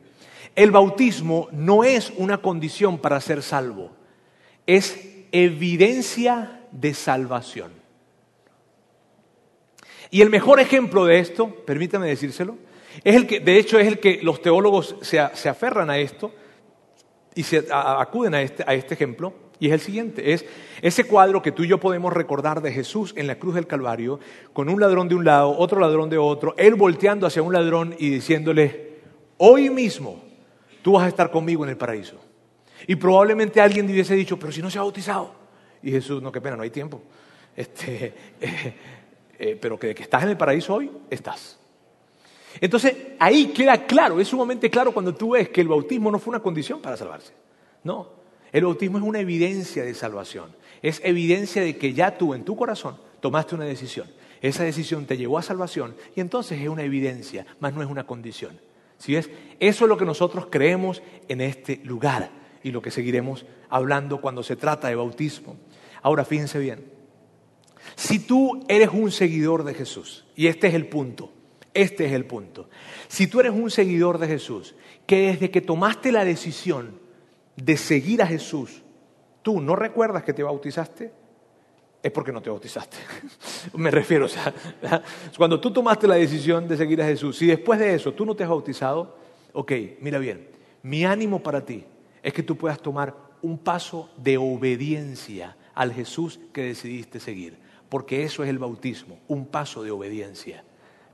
El 0.56 0.72
bautismo 0.72 1.50
no 1.52 1.84
es 1.84 2.14
una 2.16 2.38
condición 2.38 3.00
para 3.00 3.20
ser 3.20 3.44
salvo, 3.44 3.92
es 4.66 4.98
evidencia 5.34 6.62
de 6.72 6.94
salvación. 6.94 7.85
Y 10.12 10.22
el 10.22 10.30
mejor 10.30 10.60
ejemplo 10.60 11.06
de 11.06 11.20
esto, 11.20 11.48
permítame 11.66 12.08
decírselo, 12.08 12.58
es 13.04 13.16
el 13.16 13.28
que, 13.28 13.40
de 13.40 13.58
hecho, 13.58 13.80
es 13.80 13.88
el 13.88 14.00
que 14.00 14.20
los 14.22 14.42
teólogos 14.42 14.96
se, 15.02 15.20
aferran 15.20 15.90
a 15.90 15.98
esto 15.98 16.32
y 17.34 17.44
se 17.44 17.66
acuden 17.70 18.34
a 18.34 18.42
este, 18.42 18.64
a 18.66 18.74
este 18.74 18.94
ejemplo, 18.94 19.34
y 19.60 19.68
es 19.68 19.74
el 19.74 19.80
siguiente, 19.80 20.34
es 20.34 20.46
ese 20.82 21.06
cuadro 21.06 21.42
que 21.42 21.52
tú 21.52 21.64
y 21.64 21.68
yo 21.68 21.80
podemos 21.80 22.12
recordar 22.14 22.62
de 22.62 22.72
Jesús 22.72 23.14
en 23.16 23.28
la 23.28 23.36
cruz 23.36 23.56
del 23.56 23.68
Calvario, 23.68 24.20
con 24.54 24.70
un 24.70 24.80
ladrón 24.80 25.08
de 25.08 25.16
un 25.16 25.26
lado, 25.26 25.58
otro 25.58 25.80
ladrón 25.80 26.10
de 26.10 26.18
otro, 26.18 26.56
él 26.58 26.76
volteando 26.76 27.28
hacia 27.28 27.42
un 27.42 27.54
ladrón 27.54 27.96
y 27.98 28.10
diciéndole, 28.10 28.96
hoy 29.38 29.70
mismo 29.70 30.24
tú 30.82 30.94
vas 30.94 31.04
a 31.06 31.08
estar 31.08 31.32
conmigo 31.32 31.64
en 31.64 31.72
el 31.72 31.78
paraíso. 31.78 32.20
Y 32.88 32.96
probablemente 32.96 33.62
alguien 33.62 33.90
hubiese 33.90 34.16
dicho, 34.16 34.38
pero 34.38 34.52
si 34.52 34.62
no 34.62 34.70
se 34.70 34.78
ha 34.78 34.82
bautizado. 34.82 35.34
Y 35.82 35.92
Jesús, 35.92 36.22
no, 36.22 36.32
qué 36.32 36.42
pena, 36.42 36.56
no 36.56 36.64
hay 36.64 36.70
tiempo. 36.70 37.02
Este, 37.56 38.14
pero 39.62 39.78
que 39.78 39.94
que 39.94 40.04
estás 40.04 40.24
en 40.24 40.30
el 40.30 40.38
paraíso 40.38 40.76
hoy, 40.76 40.92
estás. 41.10 41.58
Entonces, 42.62 42.96
ahí 43.20 43.48
queda 43.48 43.86
claro, 43.86 44.20
es 44.20 44.28
sumamente 44.28 44.70
claro 44.70 44.94
cuando 44.94 45.14
tú 45.14 45.32
ves 45.32 45.50
que 45.50 45.62
el 45.62 45.68
bautismo 45.68 46.12
no 46.12 46.20
fue 46.20 46.32
una 46.32 46.42
condición 46.42 46.82
para 46.82 46.98
salvarse. 46.98 47.34
No, 47.84 48.10
el 48.52 48.64
bautismo 48.64 48.98
es 48.98 49.04
una 49.04 49.20
evidencia 49.20 49.84
de 49.84 49.94
salvación. 49.94 50.56
Es 50.82 51.02
evidencia 51.04 51.62
de 51.62 51.78
que 51.78 51.94
ya 51.94 52.18
tú 52.18 52.34
en 52.34 52.46
tu 52.46 52.56
corazón 52.56 52.98
tomaste 53.20 53.56
una 53.56 53.66
decisión. 53.66 54.08
Esa 54.42 54.64
decisión 54.64 55.06
te 55.06 55.18
llevó 55.18 55.38
a 55.38 55.42
salvación 55.42 55.96
y 56.16 56.22
entonces 56.22 56.62
es 56.62 56.70
una 56.70 56.84
evidencia, 56.84 57.46
más 57.60 57.74
no 57.74 57.82
es 57.82 57.90
una 57.90 58.06
condición. 58.06 58.60
¿Sí 58.98 59.16
es? 59.16 59.30
Eso 59.60 59.86
es 59.86 59.90
lo 59.90 59.98
que 59.98 60.06
nosotros 60.06 60.48
creemos 60.50 61.02
en 61.28 61.42
este 61.42 61.82
lugar 61.84 62.30
y 62.64 62.72
lo 62.72 62.82
que 62.82 62.92
seguiremos 62.92 63.46
hablando 63.70 64.22
cuando 64.22 64.42
se 64.42 64.56
trata 64.56 64.88
de 64.88 64.96
bautismo. 64.96 65.58
Ahora, 66.02 66.24
fíjense 66.24 66.60
bien, 66.60 66.86
si 67.96 68.20
tú 68.20 68.64
eres 68.68 68.90
un 68.90 69.12
seguidor 69.12 69.64
de 69.64 69.74
Jesús, 69.74 70.26
y 70.36 70.48
este 70.48 70.68
es 70.68 70.74
el 70.74 70.88
punto, 70.88 71.32
este 71.74 72.06
es 72.06 72.14
el 72.14 72.26
punto, 72.26 72.70
si 73.08 73.28
tú 73.28 73.40
eres 73.40 73.52
un 73.52 73.70
seguidor 73.70 74.18
de 74.18 74.28
Jesús, 74.28 74.76
que 75.06 75.28
desde 75.28 75.52
que 75.52 75.62
tomaste 75.62 76.12
la 76.12 76.26
decisión 76.26 77.00
de 77.56 77.78
seguir 77.78 78.22
a 78.22 78.28
Jesús, 78.28 78.82
tú 79.44 79.62
no 79.62 79.76
recuerdas 79.76 80.24
que 80.24 80.34
te 80.34 80.44
bautizaste, 80.44 81.12
es 82.02 82.12
porque 82.12 82.32
no 82.32 82.42
te 82.42 82.50
bautizaste. 82.50 82.98
Me 83.74 83.92
refiero, 83.92 84.26
o 84.26 84.30
sea, 84.30 84.54
cuando 85.38 85.60
tú 85.60 85.72
tomaste 85.72 86.08
la 86.08 86.16
decisión 86.16 86.68
de 86.68 86.78
seguir 86.78 87.02
a 87.02 87.06
Jesús, 87.06 87.38
si 87.38 87.48
después 87.48 87.80
de 87.80 87.96
eso 87.96 88.14
tú 88.14 88.26
no 88.26 88.36
te 88.36 88.44
has 88.44 88.50
bautizado, 88.50 89.18
ok, 89.54 89.72
mira 90.02 90.20
bien, 90.20 90.50
mi 90.84 91.06
ánimo 91.06 91.42
para 91.42 91.66
ti 91.66 91.86
es 92.22 92.34
que 92.34 92.44
tú 92.44 92.58
puedas 92.58 92.80
tomar 92.80 93.16
un 93.42 93.58
paso 93.58 94.10
de 94.18 94.38
obediencia 94.38 95.56
al 95.74 95.94
Jesús 95.94 96.40
que 96.54 96.64
decidiste 96.64 97.20
seguir 97.20 97.65
porque 97.96 98.24
eso 98.24 98.44
es 98.44 98.50
el 98.50 98.60
bautismo, 98.60 99.20
un 99.30 99.46
paso 99.46 99.82
de 99.82 99.90
obediencia. 99.90 100.66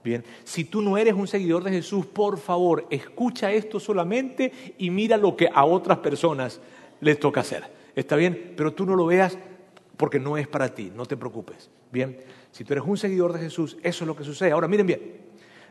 Bien, 0.04 0.26
si 0.44 0.64
tú 0.64 0.82
no 0.82 0.98
eres 0.98 1.14
un 1.14 1.28
seguidor 1.28 1.64
de 1.64 1.70
Jesús, 1.70 2.08
por 2.08 2.40
favor, 2.40 2.88
escucha 2.90 3.52
esto 3.52 3.80
solamente 3.80 4.74
y 4.80 4.90
mira 4.90 5.16
lo 5.16 5.36
que 5.36 5.48
a 5.54 5.64
otras 5.64 6.00
personas 6.00 6.60
les 7.00 7.20
toca 7.20 7.42
hacer. 7.42 7.66
¿Está 7.96 8.16
bien? 8.16 8.56
Pero 8.58 8.74
tú 8.74 8.88
no 8.88 8.96
lo 8.96 9.06
veas 9.06 9.38
porque 9.96 10.20
no 10.20 10.38
es 10.38 10.48
para 10.48 10.74
ti, 10.74 10.92
no 10.96 11.06
te 11.06 11.16
preocupes. 11.18 11.70
Bien, 11.92 12.18
si 12.52 12.64
tú 12.64 12.74
eres 12.74 12.84
un 12.88 12.98
seguidor 12.98 13.32
de 13.32 13.42
Jesús, 13.42 13.78
eso 13.84 14.04
es 14.04 14.08
lo 14.08 14.16
que 14.16 14.24
sucede. 14.24 14.50
Ahora, 14.50 14.68
miren 14.68 14.88
bien, 14.88 15.18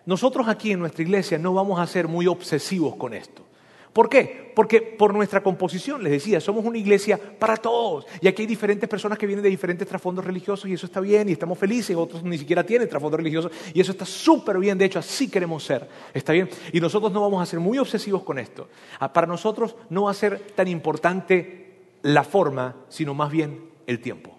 nosotros 0.07 0.47
aquí 0.47 0.71
en 0.71 0.79
nuestra 0.79 1.03
iglesia 1.03 1.39
no 1.39 1.53
vamos 1.53 1.81
a 1.81 1.89
ser 1.89 2.07
muy 2.07 2.29
obsesivos 2.29 2.95
con 2.95 3.15
esto. 3.15 3.45
¿Por 3.93 4.09
qué? 4.09 4.53
Porque 4.55 4.81
por 4.81 5.13
nuestra 5.13 5.43
composición, 5.43 6.03
les 6.03 6.13
decía, 6.13 6.41
somos 6.41 6.65
una 6.65 6.79
iglesia 6.79 7.19
para 7.39 7.57
todos. 7.57 8.07
Y 8.21 8.29
aquí 8.29 8.43
hay 8.43 8.47
diferentes 8.47 8.89
personas 8.89 9.19
que 9.19 9.27
vienen 9.27 9.43
de 9.43 9.49
diferentes 9.49 9.87
trasfondos 9.87 10.25
religiosos 10.25 10.69
y 10.71 10.75
eso 10.75 10.87
está 10.87 11.01
bien 11.01 11.29
y 11.29 11.33
estamos 11.33 11.59
felices. 11.59 11.97
Otros 11.97 12.23
ni 12.23 12.39
siquiera 12.39 12.65
tienen 12.65 12.89
trasfondo 12.89 13.17
religioso 13.17 13.51
y 13.75 13.81
eso 13.81 13.93
está 13.93 14.05
súper 14.05 14.59
bien. 14.59 14.79
De 14.79 14.85
hecho, 14.85 15.01
así 15.01 15.29
queremos 15.29 15.65
ser. 15.65 15.89
¿Está 16.15 16.33
bien? 16.33 16.49
Y 16.73 16.81
nosotros 16.81 17.11
no 17.11 17.21
vamos 17.21 17.43
a 17.43 17.47
ser 17.47 17.59
muy 17.59 17.79
obsesivos 17.79 18.23
con 18.23 18.39
esto. 18.39 18.69
Ah, 19.01 19.13
para 19.13 19.27
nosotros 19.27 19.75
no 19.89 20.05
va 20.05 20.13
a 20.13 20.15
ser 20.15 20.39
tan 20.55 20.69
importante 20.69 21.89
la 22.03 22.23
forma, 22.23 22.77
sino 22.89 23.13
más 23.13 23.31
bien 23.31 23.71
el 23.87 24.01
tiempo. 24.01 24.39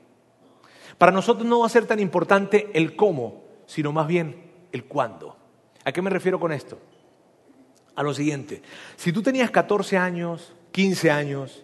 Para 0.98 1.12
nosotros 1.12 1.46
no 1.46 1.60
va 1.60 1.66
a 1.66 1.70
ser 1.70 1.86
tan 1.86 2.00
importante 2.00 2.70
el 2.74 2.96
cómo, 2.96 3.44
sino 3.66 3.92
más 3.92 4.08
bien 4.08 4.52
el 4.72 4.86
cuándo. 4.86 5.36
¿A 5.84 5.92
qué 5.92 6.02
me 6.02 6.10
refiero 6.10 6.40
con 6.40 6.54
esto? 6.54 6.78
A 8.02 8.04
lo 8.04 8.14
siguiente. 8.14 8.62
Si 8.98 9.14
tú 9.14 9.22
tenías 9.22 9.50
14 9.50 9.98
años, 9.98 10.54
15 10.72 11.12
años, 11.12 11.64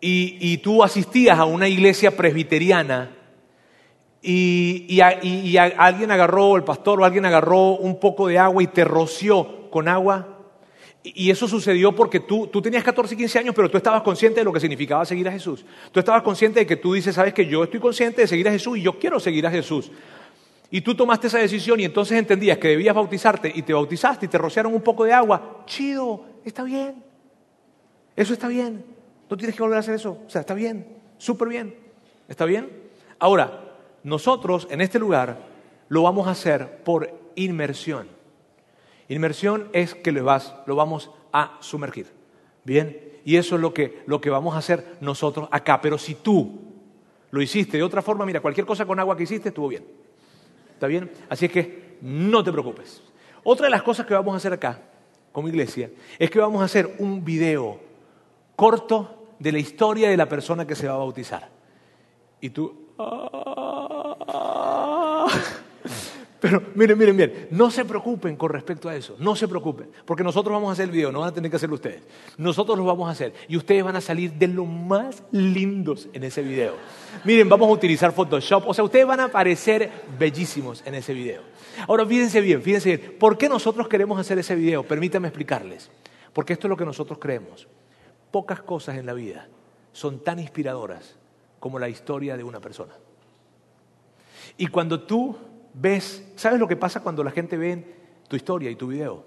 y, 0.00 0.58
tú 0.58 0.84
asistías 0.84 1.38
a 1.38 1.44
una 1.44 1.68
iglesia 1.68 2.16
presbiteriana, 2.16 3.10
y, 4.22 5.00
alguien 5.00 6.10
agarró, 6.10 6.56
el 6.56 6.64
pastor 6.64 7.00
o 7.00 7.04
alguien 7.04 7.26
agarró 7.26 7.72
un 7.72 7.98
poco 7.98 8.28
de 8.28 8.38
agua 8.38 8.62
y 8.62 8.68
te 8.68 8.84
roció 8.84 9.68
con 9.70 9.88
agua, 9.88 10.28
y 11.02 11.30
eso 11.30 11.46
sucedió 11.46 11.94
porque 11.94 12.20
tú, 12.20 12.48
tú 12.48 12.60
tenías 12.60 12.82
14, 12.82 13.16
15 13.16 13.38
años, 13.38 13.54
pero 13.54 13.70
tú 13.70 13.76
estabas 13.76 14.02
consciente 14.02 14.40
de 14.40 14.44
lo 14.44 14.52
que 14.52 14.60
significaba 14.60 15.04
seguir 15.04 15.28
a 15.28 15.32
Jesús. 15.32 15.64
Tú 15.92 16.00
estabas 16.00 16.22
consciente 16.22 16.60
de 16.60 16.66
que 16.66 16.76
tú 16.76 16.94
dices, 16.94 17.14
sabes 17.14 17.32
que 17.32 17.46
yo 17.46 17.62
estoy 17.62 17.78
consciente 17.78 18.22
de 18.22 18.26
seguir 18.26 18.48
a 18.48 18.50
Jesús 18.50 18.78
y 18.78 18.82
yo 18.82 18.98
quiero 18.98 19.20
seguir 19.20 19.46
a 19.46 19.50
Jesús. 19.50 19.92
Y 20.70 20.80
tú 20.80 20.94
tomaste 20.94 21.28
esa 21.28 21.38
decisión 21.38 21.78
y 21.80 21.84
entonces 21.84 22.18
entendías 22.18 22.58
que 22.58 22.68
debías 22.68 22.94
bautizarte 22.94 23.52
y 23.54 23.62
te 23.62 23.72
bautizaste 23.72 24.26
y 24.26 24.28
te 24.28 24.38
rociaron 24.38 24.74
un 24.74 24.82
poco 24.82 25.04
de 25.04 25.12
agua. 25.12 25.62
Chido, 25.66 26.24
está 26.44 26.64
bien. 26.64 27.04
Eso 28.16 28.32
está 28.32 28.48
bien. 28.48 28.84
No 29.30 29.36
tienes 29.36 29.54
que 29.54 29.62
volver 29.62 29.76
a 29.76 29.80
hacer 29.80 29.94
eso. 29.94 30.18
O 30.26 30.30
sea, 30.30 30.40
está 30.40 30.54
bien, 30.54 30.86
súper 31.18 31.48
bien. 31.48 31.76
¿Está 32.28 32.44
bien? 32.44 32.70
Ahora, 33.18 33.76
nosotros 34.02 34.66
en 34.70 34.80
este 34.80 34.98
lugar 34.98 35.38
lo 35.88 36.02
vamos 36.02 36.26
a 36.26 36.32
hacer 36.32 36.82
por 36.82 37.12
inmersión. 37.36 38.08
Inmersión 39.08 39.68
es 39.72 39.94
que 39.94 40.10
lo, 40.10 40.24
vas, 40.24 40.54
lo 40.66 40.74
vamos 40.74 41.10
a 41.32 41.58
sumergir. 41.60 42.08
Bien, 42.64 43.20
y 43.24 43.36
eso 43.36 43.54
es 43.54 43.60
lo 43.60 43.72
que, 43.72 44.02
lo 44.06 44.20
que 44.20 44.30
vamos 44.30 44.54
a 44.54 44.58
hacer 44.58 44.96
nosotros 45.00 45.48
acá. 45.52 45.80
Pero 45.80 45.98
si 45.98 46.16
tú 46.16 46.60
lo 47.30 47.40
hiciste 47.40 47.76
de 47.76 47.82
otra 47.82 48.02
forma, 48.02 48.26
mira, 48.26 48.40
cualquier 48.40 48.66
cosa 48.66 48.84
con 48.84 48.98
agua 48.98 49.16
que 49.16 49.22
hiciste 49.24 49.50
estuvo 49.50 49.68
bien. 49.68 49.84
¿Está 50.76 50.88
bien? 50.88 51.10
Así 51.30 51.46
es 51.46 51.52
que 51.52 51.96
no 52.02 52.44
te 52.44 52.52
preocupes. 52.52 53.02
Otra 53.42 53.64
de 53.64 53.70
las 53.70 53.82
cosas 53.82 54.04
que 54.04 54.12
vamos 54.12 54.34
a 54.34 54.36
hacer 54.36 54.52
acá, 54.52 54.78
como 55.32 55.48
iglesia, 55.48 55.90
es 56.18 56.28
que 56.28 56.38
vamos 56.38 56.60
a 56.60 56.66
hacer 56.66 56.96
un 56.98 57.24
video 57.24 57.80
corto 58.56 59.28
de 59.38 59.52
la 59.52 59.58
historia 59.58 60.10
de 60.10 60.18
la 60.18 60.28
persona 60.28 60.66
que 60.66 60.74
se 60.74 60.86
va 60.86 60.92
a 60.92 60.98
bautizar. 60.98 61.48
Y 62.42 62.50
tú... 62.50 62.88
Pero 66.46 66.62
miren, 66.76 66.96
miren, 66.96 67.16
miren, 67.16 67.48
no 67.50 67.72
se 67.72 67.84
preocupen 67.84 68.36
con 68.36 68.50
respecto 68.50 68.88
a 68.88 68.94
eso, 68.94 69.16
no 69.18 69.34
se 69.34 69.48
preocupen, 69.48 69.90
porque 70.04 70.22
nosotros 70.22 70.52
vamos 70.52 70.68
a 70.68 70.72
hacer 70.74 70.84
el 70.84 70.92
video, 70.92 71.10
no 71.10 71.18
van 71.18 71.30
a 71.30 71.34
tener 71.34 71.50
que 71.50 71.56
hacerlo 71.56 71.74
ustedes. 71.74 72.04
Nosotros 72.38 72.78
lo 72.78 72.84
vamos 72.84 73.08
a 73.08 73.10
hacer 73.10 73.34
y 73.48 73.56
ustedes 73.56 73.82
van 73.82 73.96
a 73.96 74.00
salir 74.00 74.32
de 74.32 74.46
lo 74.46 74.64
más 74.64 75.24
lindos 75.32 76.08
en 76.12 76.22
ese 76.22 76.42
video. 76.42 76.74
Miren, 77.24 77.48
vamos 77.48 77.68
a 77.68 77.72
utilizar 77.72 78.12
Photoshop, 78.12 78.68
o 78.68 78.72
sea, 78.72 78.84
ustedes 78.84 79.04
van 79.04 79.18
a 79.18 79.24
aparecer 79.24 79.90
bellísimos 80.16 80.84
en 80.86 80.94
ese 80.94 81.14
video. 81.14 81.42
Ahora, 81.88 82.06
fíjense 82.06 82.40
bien, 82.40 82.62
fíjense 82.62 82.96
bien, 82.96 83.16
¿por 83.18 83.36
qué 83.36 83.48
nosotros 83.48 83.88
queremos 83.88 84.16
hacer 84.20 84.38
ese 84.38 84.54
video? 84.54 84.84
Permítanme 84.84 85.26
explicarles, 85.26 85.90
porque 86.32 86.52
esto 86.52 86.68
es 86.68 86.70
lo 86.70 86.76
que 86.76 86.84
nosotros 86.84 87.18
creemos. 87.18 87.66
Pocas 88.30 88.62
cosas 88.62 88.98
en 88.98 89.06
la 89.06 89.14
vida 89.14 89.48
son 89.90 90.22
tan 90.22 90.38
inspiradoras 90.38 91.16
como 91.58 91.80
la 91.80 91.88
historia 91.88 92.36
de 92.36 92.44
una 92.44 92.60
persona. 92.60 92.94
Y 94.56 94.68
cuando 94.68 95.00
tú 95.00 95.36
ves, 95.76 96.24
¿sabes 96.36 96.58
lo 96.58 96.66
que 96.66 96.76
pasa 96.76 97.00
cuando 97.00 97.22
la 97.22 97.30
gente 97.30 97.56
ve 97.56 97.84
tu 98.28 98.34
historia 98.34 98.70
y 98.70 98.76
tu 98.76 98.88
video? 98.88 99.24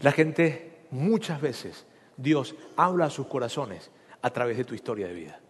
La 0.00 0.12
gente 0.12 0.80
muchas 0.90 1.40
veces, 1.40 1.86
Dios 2.16 2.54
habla 2.76 3.06
a 3.06 3.10
sus 3.10 3.26
corazones 3.26 3.90
a 4.20 4.30
través 4.30 4.56
de 4.56 4.64
tu 4.64 4.74
historia 4.74 5.06
de 5.06 5.14
vida. 5.14 5.40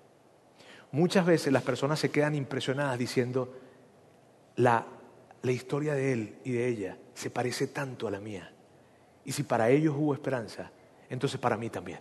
Muchas 0.93 1.27
veces 1.27 1.53
las 1.53 1.63
personas 1.63 1.99
se 1.99 2.11
quedan 2.11 2.35
impresionadas 2.35 2.99
diciendo, 2.99 3.55
la, 4.57 4.87
la 5.43 5.53
historia 5.53 5.95
de 5.95 6.13
él 6.13 6.39
y 6.45 6.53
de 6.53 6.69
ella 6.69 6.99
se 7.15 7.31
parece 7.31 7.69
tanto 7.69 8.07
a 8.07 8.11
la 8.11 8.21
mía. 8.21 8.53
Y 9.25 9.33
si 9.33 9.43
para 9.43 9.71
ellos 9.71 9.95
hubo 9.97 10.15
esperanza, 10.15 10.71
entonces 11.11 11.41
para 11.41 11.57
mí 11.57 11.71
también. 11.71 12.01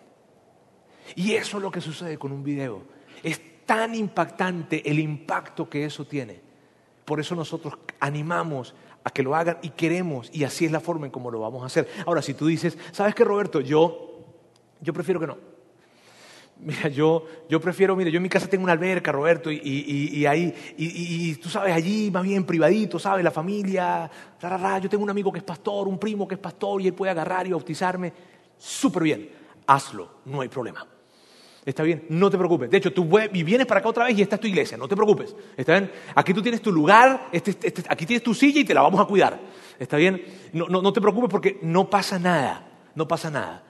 Y 1.16 1.34
eso 1.34 1.58
es 1.58 1.64
lo 1.64 1.72
que 1.72 1.82
sucede 1.82 2.18
con 2.18 2.32
un 2.32 2.44
video. 2.44 2.84
Es 3.24 3.66
tan 3.66 3.96
impactante 3.96 4.90
el 4.90 5.00
impacto 5.00 5.70
que 5.70 5.86
eso 5.86 6.06
tiene. 6.06 6.42
Por 7.06 7.20
eso 7.20 7.36
nosotros 7.36 7.78
animamos 8.00 8.76
a 9.04 9.10
que 9.10 9.24
lo 9.24 9.36
hagan 9.36 9.58
y 9.62 9.70
queremos, 9.70 10.30
y 10.34 10.44
así 10.44 10.66
es 10.66 10.72
la 10.72 10.80
forma 10.80 11.06
en 11.06 11.12
cómo 11.12 11.32
lo 11.32 11.40
vamos 11.40 11.64
a 11.64 11.68
hacer. 11.68 11.88
Ahora, 12.06 12.22
si 12.22 12.34
tú 12.34 12.48
dices, 12.48 12.78
¿sabes 12.92 13.16
qué, 13.16 13.24
Roberto? 13.24 13.62
Yo, 13.62 14.26
yo 14.82 14.94
prefiero 14.94 15.20
que 15.20 15.28
no. 15.28 15.38
Mira, 16.60 16.90
yo, 16.90 17.26
yo 17.48 17.62
prefiero, 17.62 17.96
mira, 17.96 18.10
yo 18.10 18.18
en 18.18 18.24
mi 18.24 18.30
casa 18.30 18.48
tengo 18.48 18.64
una 18.64 18.74
alberca, 18.74 19.12
Roberto, 19.12 19.52
y, 19.52 19.62
y, 19.64 20.18
y 20.18 20.26
ahí, 20.26 20.54
y, 20.76 21.36
tú 21.36 21.50
sabes, 21.50 21.72
allí 21.72 22.10
más 22.10 22.24
bien 22.24 22.44
privadito, 22.46 22.98
¿sabes? 22.98 23.24
La 23.24 23.30
familia, 23.30 24.10
yo 24.82 24.90
tengo 24.90 25.04
un 25.04 25.10
amigo 25.12 25.32
que 25.32 25.38
es 25.38 25.44
pastor, 25.44 25.88
un 25.88 26.00
primo 26.00 26.28
que 26.28 26.34
es 26.34 26.42
pastor, 26.42 26.82
y 26.82 26.88
él 26.88 26.96
puede 26.96 27.12
agarrar 27.12 27.46
y 27.46 27.52
bautizarme. 27.52 28.12
Súper 28.58 29.04
bien, 29.04 29.30
hazlo, 29.68 30.10
no 30.26 30.42
hay 30.42 30.50
problema. 30.50 30.86
Está 31.68 31.84
bien, 31.84 32.06
no 32.08 32.30
te 32.30 32.38
preocupes. 32.38 32.70
De 32.70 32.78
hecho, 32.78 32.94
tú 32.94 33.04
vienes 33.04 33.68
para 33.68 33.82
acá 33.82 33.90
otra 33.90 34.06
vez 34.06 34.18
y 34.18 34.22
esta 34.22 34.36
es 34.36 34.42
tu 34.42 34.48
iglesia, 34.48 34.78
no 34.78 34.88
te 34.88 34.96
preocupes. 34.96 35.36
¿Está 35.58 35.74
bien? 35.74 35.92
Aquí 36.16 36.34
tú 36.34 36.42
tienes 36.42 36.62
tu 36.62 36.72
lugar, 36.72 37.28
este, 37.30 37.52
este, 37.62 37.84
aquí 37.90 38.06
tienes 38.06 38.24
tu 38.24 38.34
silla 38.34 38.62
y 38.62 38.64
te 38.64 38.74
la 38.74 38.82
vamos 38.84 39.02
a 39.02 39.04
cuidar. 39.04 39.38
¿Está 39.78 39.98
bien? 39.98 40.24
No, 40.54 40.70
no, 40.70 40.82
no 40.82 40.94
te 40.94 41.02
preocupes 41.02 41.30
porque 41.30 41.60
no 41.64 41.90
pasa 41.90 42.18
nada, 42.20 42.66
no 42.96 43.06
pasa 43.06 43.30
nada. 43.30 43.66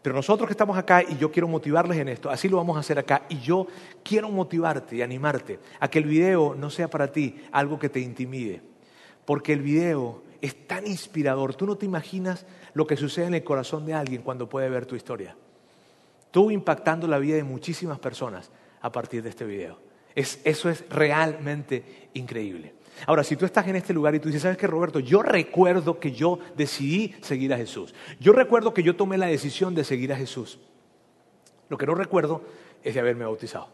Pero 0.00 0.14
nosotros 0.14 0.46
que 0.46 0.52
estamos 0.52 0.78
acá 0.78 1.02
y 1.02 1.16
yo 1.16 1.32
quiero 1.32 1.48
motivarles 1.48 1.98
en 1.98 2.10
esto, 2.10 2.30
así 2.30 2.48
lo 2.48 2.56
vamos 2.56 2.76
a 2.76 2.80
hacer 2.80 3.00
acá 3.00 3.22
y 3.28 3.40
yo 3.40 3.66
quiero 4.04 4.30
motivarte 4.30 4.94
y 4.94 5.02
animarte 5.02 5.58
a 5.80 5.88
que 5.88 5.98
el 5.98 6.04
video 6.04 6.54
no 6.54 6.70
sea 6.70 6.88
para 6.88 7.10
ti 7.10 7.34
algo 7.50 7.80
que 7.80 7.88
te 7.88 7.98
intimide, 7.98 8.62
porque 9.24 9.52
el 9.52 9.62
video 9.62 10.22
es 10.40 10.68
tan 10.68 10.86
inspirador, 10.86 11.56
tú 11.56 11.66
no 11.66 11.74
te 11.74 11.84
imaginas 11.84 12.46
lo 12.74 12.86
que 12.86 12.96
sucede 12.96 13.26
en 13.26 13.34
el 13.34 13.42
corazón 13.42 13.86
de 13.86 13.94
alguien 13.94 14.22
cuando 14.22 14.48
puede 14.48 14.68
ver 14.68 14.86
tu 14.86 14.94
historia. 14.94 15.34
Tú 16.30 16.50
impactando 16.50 17.06
la 17.06 17.18
vida 17.18 17.36
de 17.36 17.44
muchísimas 17.44 17.98
personas 17.98 18.50
a 18.80 18.92
partir 18.92 19.22
de 19.22 19.30
este 19.30 19.44
video. 19.44 19.78
eso 20.14 20.70
es 20.70 20.84
realmente 20.88 22.08
increíble. 22.14 22.74
Ahora, 23.06 23.24
si 23.24 23.36
tú 23.36 23.46
estás 23.46 23.66
en 23.66 23.76
este 23.76 23.94
lugar 23.94 24.14
y 24.14 24.20
tú 24.20 24.28
dices, 24.28 24.42
¿sabes 24.42 24.58
qué, 24.58 24.66
Roberto? 24.66 25.00
Yo 25.00 25.22
recuerdo 25.22 25.98
que 25.98 26.12
yo 26.12 26.38
decidí 26.56 27.14
seguir 27.22 27.54
a 27.54 27.56
Jesús. 27.56 27.94
Yo 28.18 28.32
recuerdo 28.32 28.74
que 28.74 28.82
yo 28.82 28.96
tomé 28.96 29.16
la 29.16 29.26
decisión 29.26 29.74
de 29.74 29.84
seguir 29.84 30.12
a 30.12 30.16
Jesús. 30.16 30.58
Lo 31.68 31.78
que 31.78 31.86
no 31.86 31.94
recuerdo 31.94 32.42
es 32.82 32.94
de 32.94 33.00
haberme 33.00 33.24
bautizado. 33.24 33.68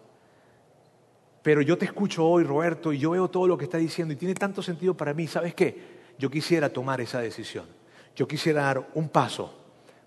Pero 1.42 1.62
yo 1.62 1.78
te 1.78 1.84
escucho 1.84 2.26
hoy, 2.26 2.44
Roberto, 2.44 2.92
y 2.92 2.98
yo 2.98 3.10
veo 3.10 3.28
todo 3.28 3.46
lo 3.46 3.56
que 3.56 3.64
está 3.64 3.78
diciendo 3.78 4.12
y 4.12 4.16
tiene 4.16 4.34
tanto 4.34 4.62
sentido 4.62 4.96
para 4.96 5.14
mí. 5.14 5.26
¿Sabes 5.26 5.54
qué? 5.54 5.96
Yo 6.18 6.30
quisiera 6.30 6.68
tomar 6.68 7.00
esa 7.00 7.20
decisión. 7.20 7.66
Yo 8.14 8.26
quisiera 8.26 8.62
dar 8.62 8.88
un 8.94 9.08
paso 9.08 9.54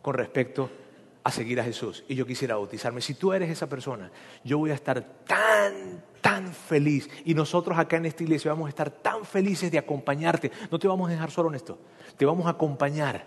con 0.01 0.15
respecto 0.15 0.63
a 0.63 0.88
seguir 1.31 1.59
a 1.59 1.63
Jesús 1.63 2.03
y 2.07 2.15
yo 2.15 2.25
quisiera 2.25 2.55
bautizarme. 2.55 3.01
Si 3.01 3.13
tú 3.13 3.33
eres 3.33 3.49
esa 3.49 3.67
persona, 3.67 4.09
yo 4.43 4.57
voy 4.57 4.71
a 4.71 4.73
estar 4.73 5.01
tan, 5.25 6.01
tan 6.21 6.53
feliz 6.53 7.09
y 7.25 7.33
nosotros 7.33 7.77
acá 7.77 7.97
en 7.97 8.05
esta 8.05 8.23
iglesia 8.23 8.51
vamos 8.51 8.67
a 8.67 8.69
estar 8.69 8.89
tan 8.89 9.25
felices 9.25 9.69
de 9.71 9.77
acompañarte. 9.77 10.49
No 10.71 10.79
te 10.79 10.87
vamos 10.87 11.09
a 11.09 11.11
dejar 11.11 11.29
solo 11.31 11.49
en 11.49 11.55
esto, 11.55 11.77
te 12.17 12.25
vamos 12.25 12.47
a 12.47 12.51
acompañar 12.51 13.25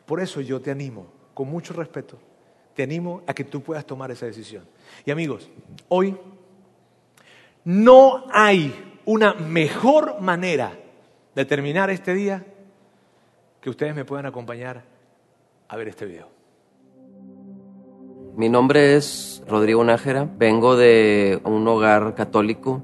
Por 0.06 0.22
eso 0.22 0.40
yo 0.40 0.62
te 0.62 0.72
animo, 0.72 1.08
con 1.34 1.50
mucho 1.50 1.74
respeto, 1.74 2.18
te 2.74 2.84
animo 2.84 3.22
a 3.28 3.34
que 3.34 3.44
tú 3.44 3.62
puedas 3.62 3.86
tomar 3.86 4.12
esa 4.12 4.26
decisión. 4.26 4.66
Y 5.06 5.12
amigos, 5.12 5.50
hoy 5.90 6.18
no 7.66 8.24
hay 8.32 9.02
una 9.04 9.34
mejor 9.34 10.22
manera 10.22 10.72
de 11.36 11.44
terminar 11.44 11.90
este 11.90 12.14
día 12.14 12.46
que 13.60 13.70
ustedes 13.70 13.94
me 13.94 14.06
puedan 14.06 14.26
acompañar 14.26 14.86
a 15.68 15.76
ver 15.76 15.90
este 15.90 16.06
video. 16.06 16.33
Mi 18.36 18.50
nombre 18.50 18.96
es 18.96 19.44
Rodrigo 19.48 19.84
Nájera, 19.84 20.28
vengo 20.40 20.76
de 20.76 21.40
un 21.44 21.68
hogar 21.68 22.16
católico, 22.16 22.82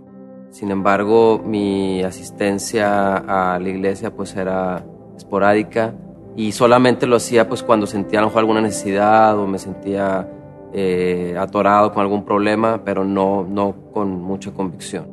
sin 0.52 0.70
embargo 0.70 1.42
mi 1.44 2.04
asistencia 2.04 3.16
a 3.16 3.58
la 3.58 3.68
iglesia 3.68 4.14
pues 4.14 4.36
era 4.36 4.86
esporádica 5.18 5.96
y 6.36 6.52
solamente 6.52 7.08
lo 7.08 7.16
hacía 7.16 7.50
pues 7.50 7.64
cuando 7.64 7.88
sentía 7.88 8.20
a 8.20 8.22
lo 8.22 8.28
mejor 8.28 8.42
alguna 8.42 8.62
necesidad 8.62 9.40
o 9.40 9.48
me 9.48 9.58
sentía 9.58 10.30
eh, 10.72 11.36
atorado 11.36 11.94
con 11.94 12.04
algún 12.04 12.26
problema, 12.26 12.84
pero 12.86 13.04
no, 13.04 13.44
no 13.44 13.74
con 13.92 14.22
mucha 14.22 14.52
convicción. 14.52 15.08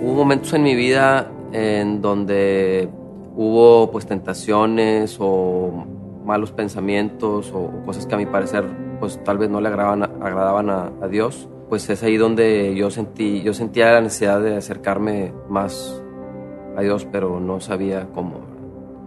Hubo 0.00 0.14
momentos 0.14 0.54
en 0.54 0.62
mi 0.62 0.74
vida 0.74 1.30
en 1.52 2.00
donde 2.00 2.88
hubo 3.36 3.90
pues 3.90 4.06
tentaciones 4.06 5.18
o 5.20 5.84
malos 6.30 6.52
pensamientos 6.52 7.50
o 7.52 7.84
cosas 7.84 8.06
que 8.06 8.14
a 8.14 8.18
mi 8.18 8.24
parecer 8.24 8.64
pues 9.00 9.18
tal 9.24 9.36
vez 9.36 9.50
no 9.50 9.60
le 9.60 9.66
agradaban, 9.66 10.04
agradaban 10.04 10.70
a, 10.70 11.08
Dios, 11.08 11.48
pues 11.68 11.90
es 11.90 12.04
ahí 12.04 12.16
donde 12.16 12.72
yo 12.76 12.88
sentí, 12.90 13.42
yo 13.42 13.52
sentía 13.52 13.90
la 13.90 14.00
necesidad 14.00 14.40
de 14.40 14.56
acercarme 14.56 15.32
más 15.48 16.00
a 16.76 16.82
Dios, 16.82 17.08
pero 17.10 17.40
no 17.40 17.60
sabía 17.60 18.06
cómo. 18.14 18.42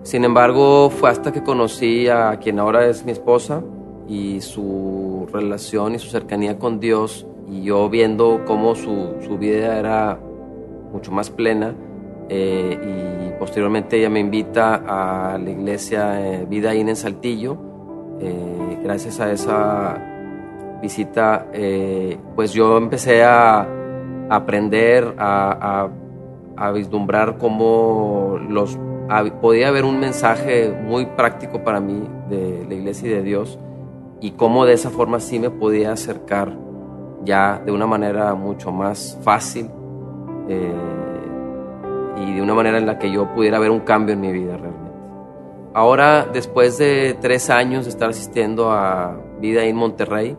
Sin 0.02 0.26
embargo, 0.26 0.90
fue 0.90 1.10
hasta 1.10 1.32
que 1.32 1.44
conocí 1.44 2.10
a 2.10 2.38
quien 2.42 2.60
ahora 2.60 2.88
es 2.88 3.06
mi 3.06 3.14
esposa 3.14 3.64
y 4.10 4.42
su 4.42 5.26
relación 5.32 5.96
y 5.96 6.00
su 6.00 6.10
cercanía 6.10 6.60
con 6.60 6.82
Dios 6.82 7.26
y 7.50 7.64
yo 7.64 7.90
viendo 7.90 8.42
cómo 8.46 8.76
su, 8.76 9.16
su 9.26 9.38
vida 9.38 9.80
era 9.80 10.20
mucho 10.92 11.14
más 11.14 11.30
plena, 11.30 11.74
eh, 12.30 13.32
y 13.32 13.40
posteriormente 13.40 13.98
ella 13.98 14.10
me 14.10 14.20
invita 14.20 14.84
a 14.86 15.38
la 15.38 15.50
iglesia 15.50 16.22
eh, 16.22 16.46
Vida 16.46 16.74
In 16.74 16.90
en 16.90 16.96
Saltillo. 16.96 17.58
Eh, 18.20 18.80
gracias 18.84 19.20
a 19.20 19.32
esa 19.32 19.98
visita, 20.82 21.48
pues 22.36 22.52
yo 22.52 22.78
empecé 22.78 23.24
a, 23.24 23.68
aprender, 24.30 25.16
a, 25.18 25.90
vislumbrar 26.74 27.38
cómo 27.38 28.38
los, 28.50 28.78
podía 29.42 29.70
haber 29.70 29.86
un 29.86 30.00
mensaje 30.00 30.72
muy 30.72 31.06
práctico 31.06 31.64
para 31.64 31.80
mí 31.80 32.04
de 32.30 32.66
la 32.68 32.74
iglesia 32.74 33.10
y 33.10 33.14
de 33.14 33.24
Dios 33.24 33.58
y 34.20 34.32
cómo 34.32 34.66
de 34.66 34.74
esa 34.74 34.90
forma 34.90 35.20
sí 35.22 35.40
me 35.40 35.50
podía 35.50 35.94
acercar 35.94 36.58
ya 37.24 37.62
de 37.66 37.72
una 37.72 37.88
manera 37.88 38.34
mucho 38.36 38.72
más 38.72 39.18
fácil 39.24 39.70
y 42.18 42.34
de 42.34 42.42
una 42.42 42.54
manera 42.54 42.78
en 42.78 42.86
la 42.86 42.98
que 43.00 43.12
yo 43.12 43.34
pudiera 43.34 43.60
ver 43.60 43.72
un 43.72 43.82
cambio 43.82 44.14
en 44.14 44.22
mi 44.22 44.32
vida 44.32 44.58
realmente. 44.58 44.92
Ahora, 45.74 46.28
después 46.32 46.78
de 46.78 47.18
tres 47.20 47.50
años 47.50 47.86
de 47.86 47.90
estar 47.90 48.10
asistiendo 48.10 48.72
a 48.72 49.18
Vida 49.40 49.64
en 49.64 49.76
Monterrey, 49.76 50.38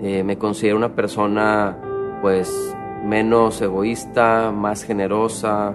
eh, 0.00 0.22
me 0.22 0.36
considero 0.36 0.76
una 0.76 0.94
persona 0.94 1.78
pues 2.20 2.76
menos 3.02 3.62
egoísta, 3.62 4.52
más 4.52 4.82
generosa, 4.82 5.74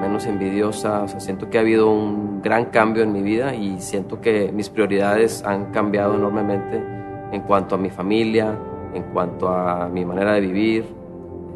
menos 0.00 0.26
envidiosa. 0.26 1.02
O 1.02 1.08
sea, 1.08 1.20
siento 1.20 1.48
que 1.48 1.58
ha 1.58 1.60
habido 1.60 1.92
un 1.92 2.42
gran 2.42 2.66
cambio 2.66 3.04
en 3.04 3.12
mi 3.12 3.22
vida 3.22 3.54
y 3.54 3.78
siento 3.80 4.20
que 4.20 4.50
mis 4.50 4.68
prioridades 4.68 5.44
han 5.44 5.66
cambiado 5.66 6.14
enormemente 6.14 6.82
en 7.30 7.42
cuanto 7.42 7.76
a 7.76 7.78
mi 7.78 7.90
familia, 7.90 8.58
en 8.94 9.04
cuanto 9.12 9.48
a 9.48 9.88
mi 9.88 10.04
manera 10.04 10.32
de 10.32 10.40
vivir 10.40 10.84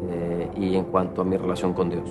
eh, 0.09 0.49
y 0.55 0.75
en 0.75 0.85
cuanto 0.85 1.21
a 1.21 1.25
mi 1.25 1.35
relación 1.35 1.73
con 1.73 1.89
Dios. 1.89 2.09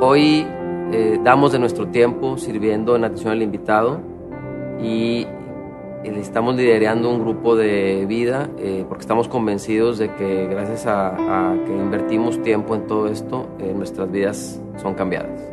Hoy 0.00 0.46
eh, 0.92 1.20
damos 1.22 1.52
de 1.52 1.58
nuestro 1.58 1.88
tiempo 1.88 2.36
sirviendo 2.36 2.96
en 2.96 3.04
atención 3.04 3.32
al 3.32 3.42
invitado 3.42 4.00
y 4.82 5.26
estamos 6.04 6.56
liderando 6.56 7.10
un 7.10 7.20
grupo 7.20 7.54
de 7.56 8.06
vida 8.06 8.48
eh, 8.58 8.84
porque 8.88 9.02
estamos 9.02 9.28
convencidos 9.28 9.98
de 9.98 10.12
que 10.14 10.46
gracias 10.46 10.86
a, 10.86 11.54
que 11.66 11.72
invertimos 11.72 12.42
tiempo 12.42 12.74
en 12.74 12.86
todo 12.86 13.06
esto, 13.08 13.46
nuestras 13.74 14.10
vidas 14.10 14.60
son 14.80 14.94
cambiadas. 14.94 15.50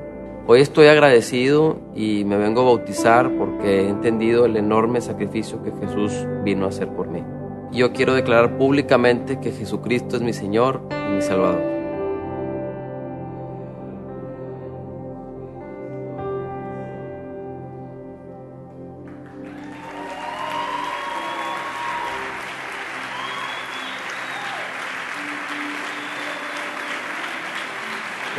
Hoy 0.49 0.61
estoy 0.61 0.87
agradecido 0.87 1.77
y 1.93 2.23
me 2.23 2.37
vengo 2.37 2.61
a 2.61 2.65
bautizar 2.65 3.29
porque 3.37 3.81
he 3.81 3.89
entendido 3.89 4.45
el 4.45 4.55
enorme 4.55 5.01
sacrificio 5.01 5.61
que 5.61 5.73
Jesús 5.85 6.25
vino 6.45 6.65
a 6.65 6.69
hacer 6.69 6.87
por 6.87 7.09
mí. 7.09 7.21
Yo 7.73 7.91
quiero 7.91 8.13
declarar 8.13 8.57
públicamente 8.57 9.41
que 9.41 9.51
Jesucristo 9.51 10.15
es 10.15 10.21
mi 10.21 10.31
Señor 10.31 10.81
y 11.09 11.15
mi 11.15 11.21
Salvador. 11.21 11.76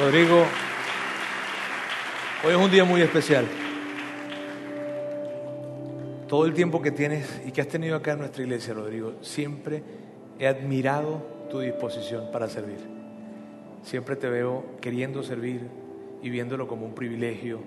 Rodrigo, 0.09 0.42
hoy 2.42 2.52
es 2.52 2.56
un 2.56 2.70
día 2.70 2.82
muy 2.82 3.02
especial 3.02 3.46
todo 6.26 6.46
el 6.46 6.54
tiempo 6.54 6.80
que 6.80 6.90
tienes 6.90 7.42
y 7.46 7.52
que 7.52 7.61
has 7.61 7.68
tenido 7.68 7.94
acá 7.94 8.12
en 8.12 8.20
nuestra 8.20 8.42
iglesia, 8.42 8.72
Rodrigo, 8.72 9.16
siempre 9.20 9.82
he 10.38 10.46
admirado 10.46 11.20
tu 11.50 11.61
disposición 11.61 12.30
para 12.32 12.48
servir. 12.48 12.78
Siempre 13.82 14.16
te 14.16 14.30
veo 14.30 14.64
queriendo 14.80 15.22
servir 15.22 15.61
y 16.22 16.30
viéndolo 16.30 16.66
como 16.68 16.86
un 16.86 16.94
privilegio. 16.94 17.59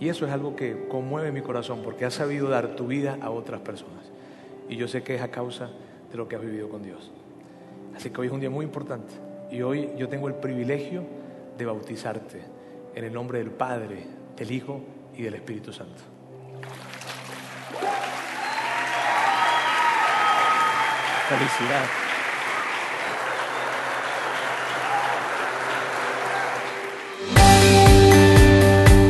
Y 0.00 0.08
eso 0.08 0.24
es 0.24 0.32
algo 0.32 0.56
que 0.56 0.88
conmueve 0.88 1.30
mi 1.30 1.42
corazón 1.42 1.82
porque 1.84 2.06
has 2.06 2.14
sabido 2.14 2.48
dar 2.48 2.74
tu 2.74 2.86
vida 2.86 3.18
a 3.20 3.28
otras 3.28 3.60
personas. 3.60 4.10
Y 4.70 4.76
yo 4.76 4.88
sé 4.88 5.02
que 5.02 5.14
es 5.14 5.20
a 5.20 5.30
causa 5.30 5.68
de 6.10 6.16
lo 6.16 6.26
que 6.26 6.36
has 6.36 6.42
vivido 6.42 6.70
con 6.70 6.82
Dios. 6.82 7.12
Así 7.94 8.08
que 8.08 8.18
hoy 8.22 8.28
es 8.28 8.32
un 8.32 8.40
día 8.40 8.48
muy 8.48 8.64
importante. 8.64 9.12
Y 9.50 9.60
hoy 9.60 9.90
yo 9.98 10.08
tengo 10.08 10.26
el 10.26 10.36
privilegio 10.36 11.19
de 11.60 11.66
bautizarte 11.66 12.40
en 12.94 13.04
el 13.04 13.12
nombre 13.12 13.38
del 13.38 13.50
Padre, 13.50 14.06
del 14.34 14.50
Hijo 14.50 14.82
y 15.14 15.22
del 15.22 15.34
Espíritu 15.34 15.72
Santo. 15.72 16.02
Felicidad. 21.28 21.84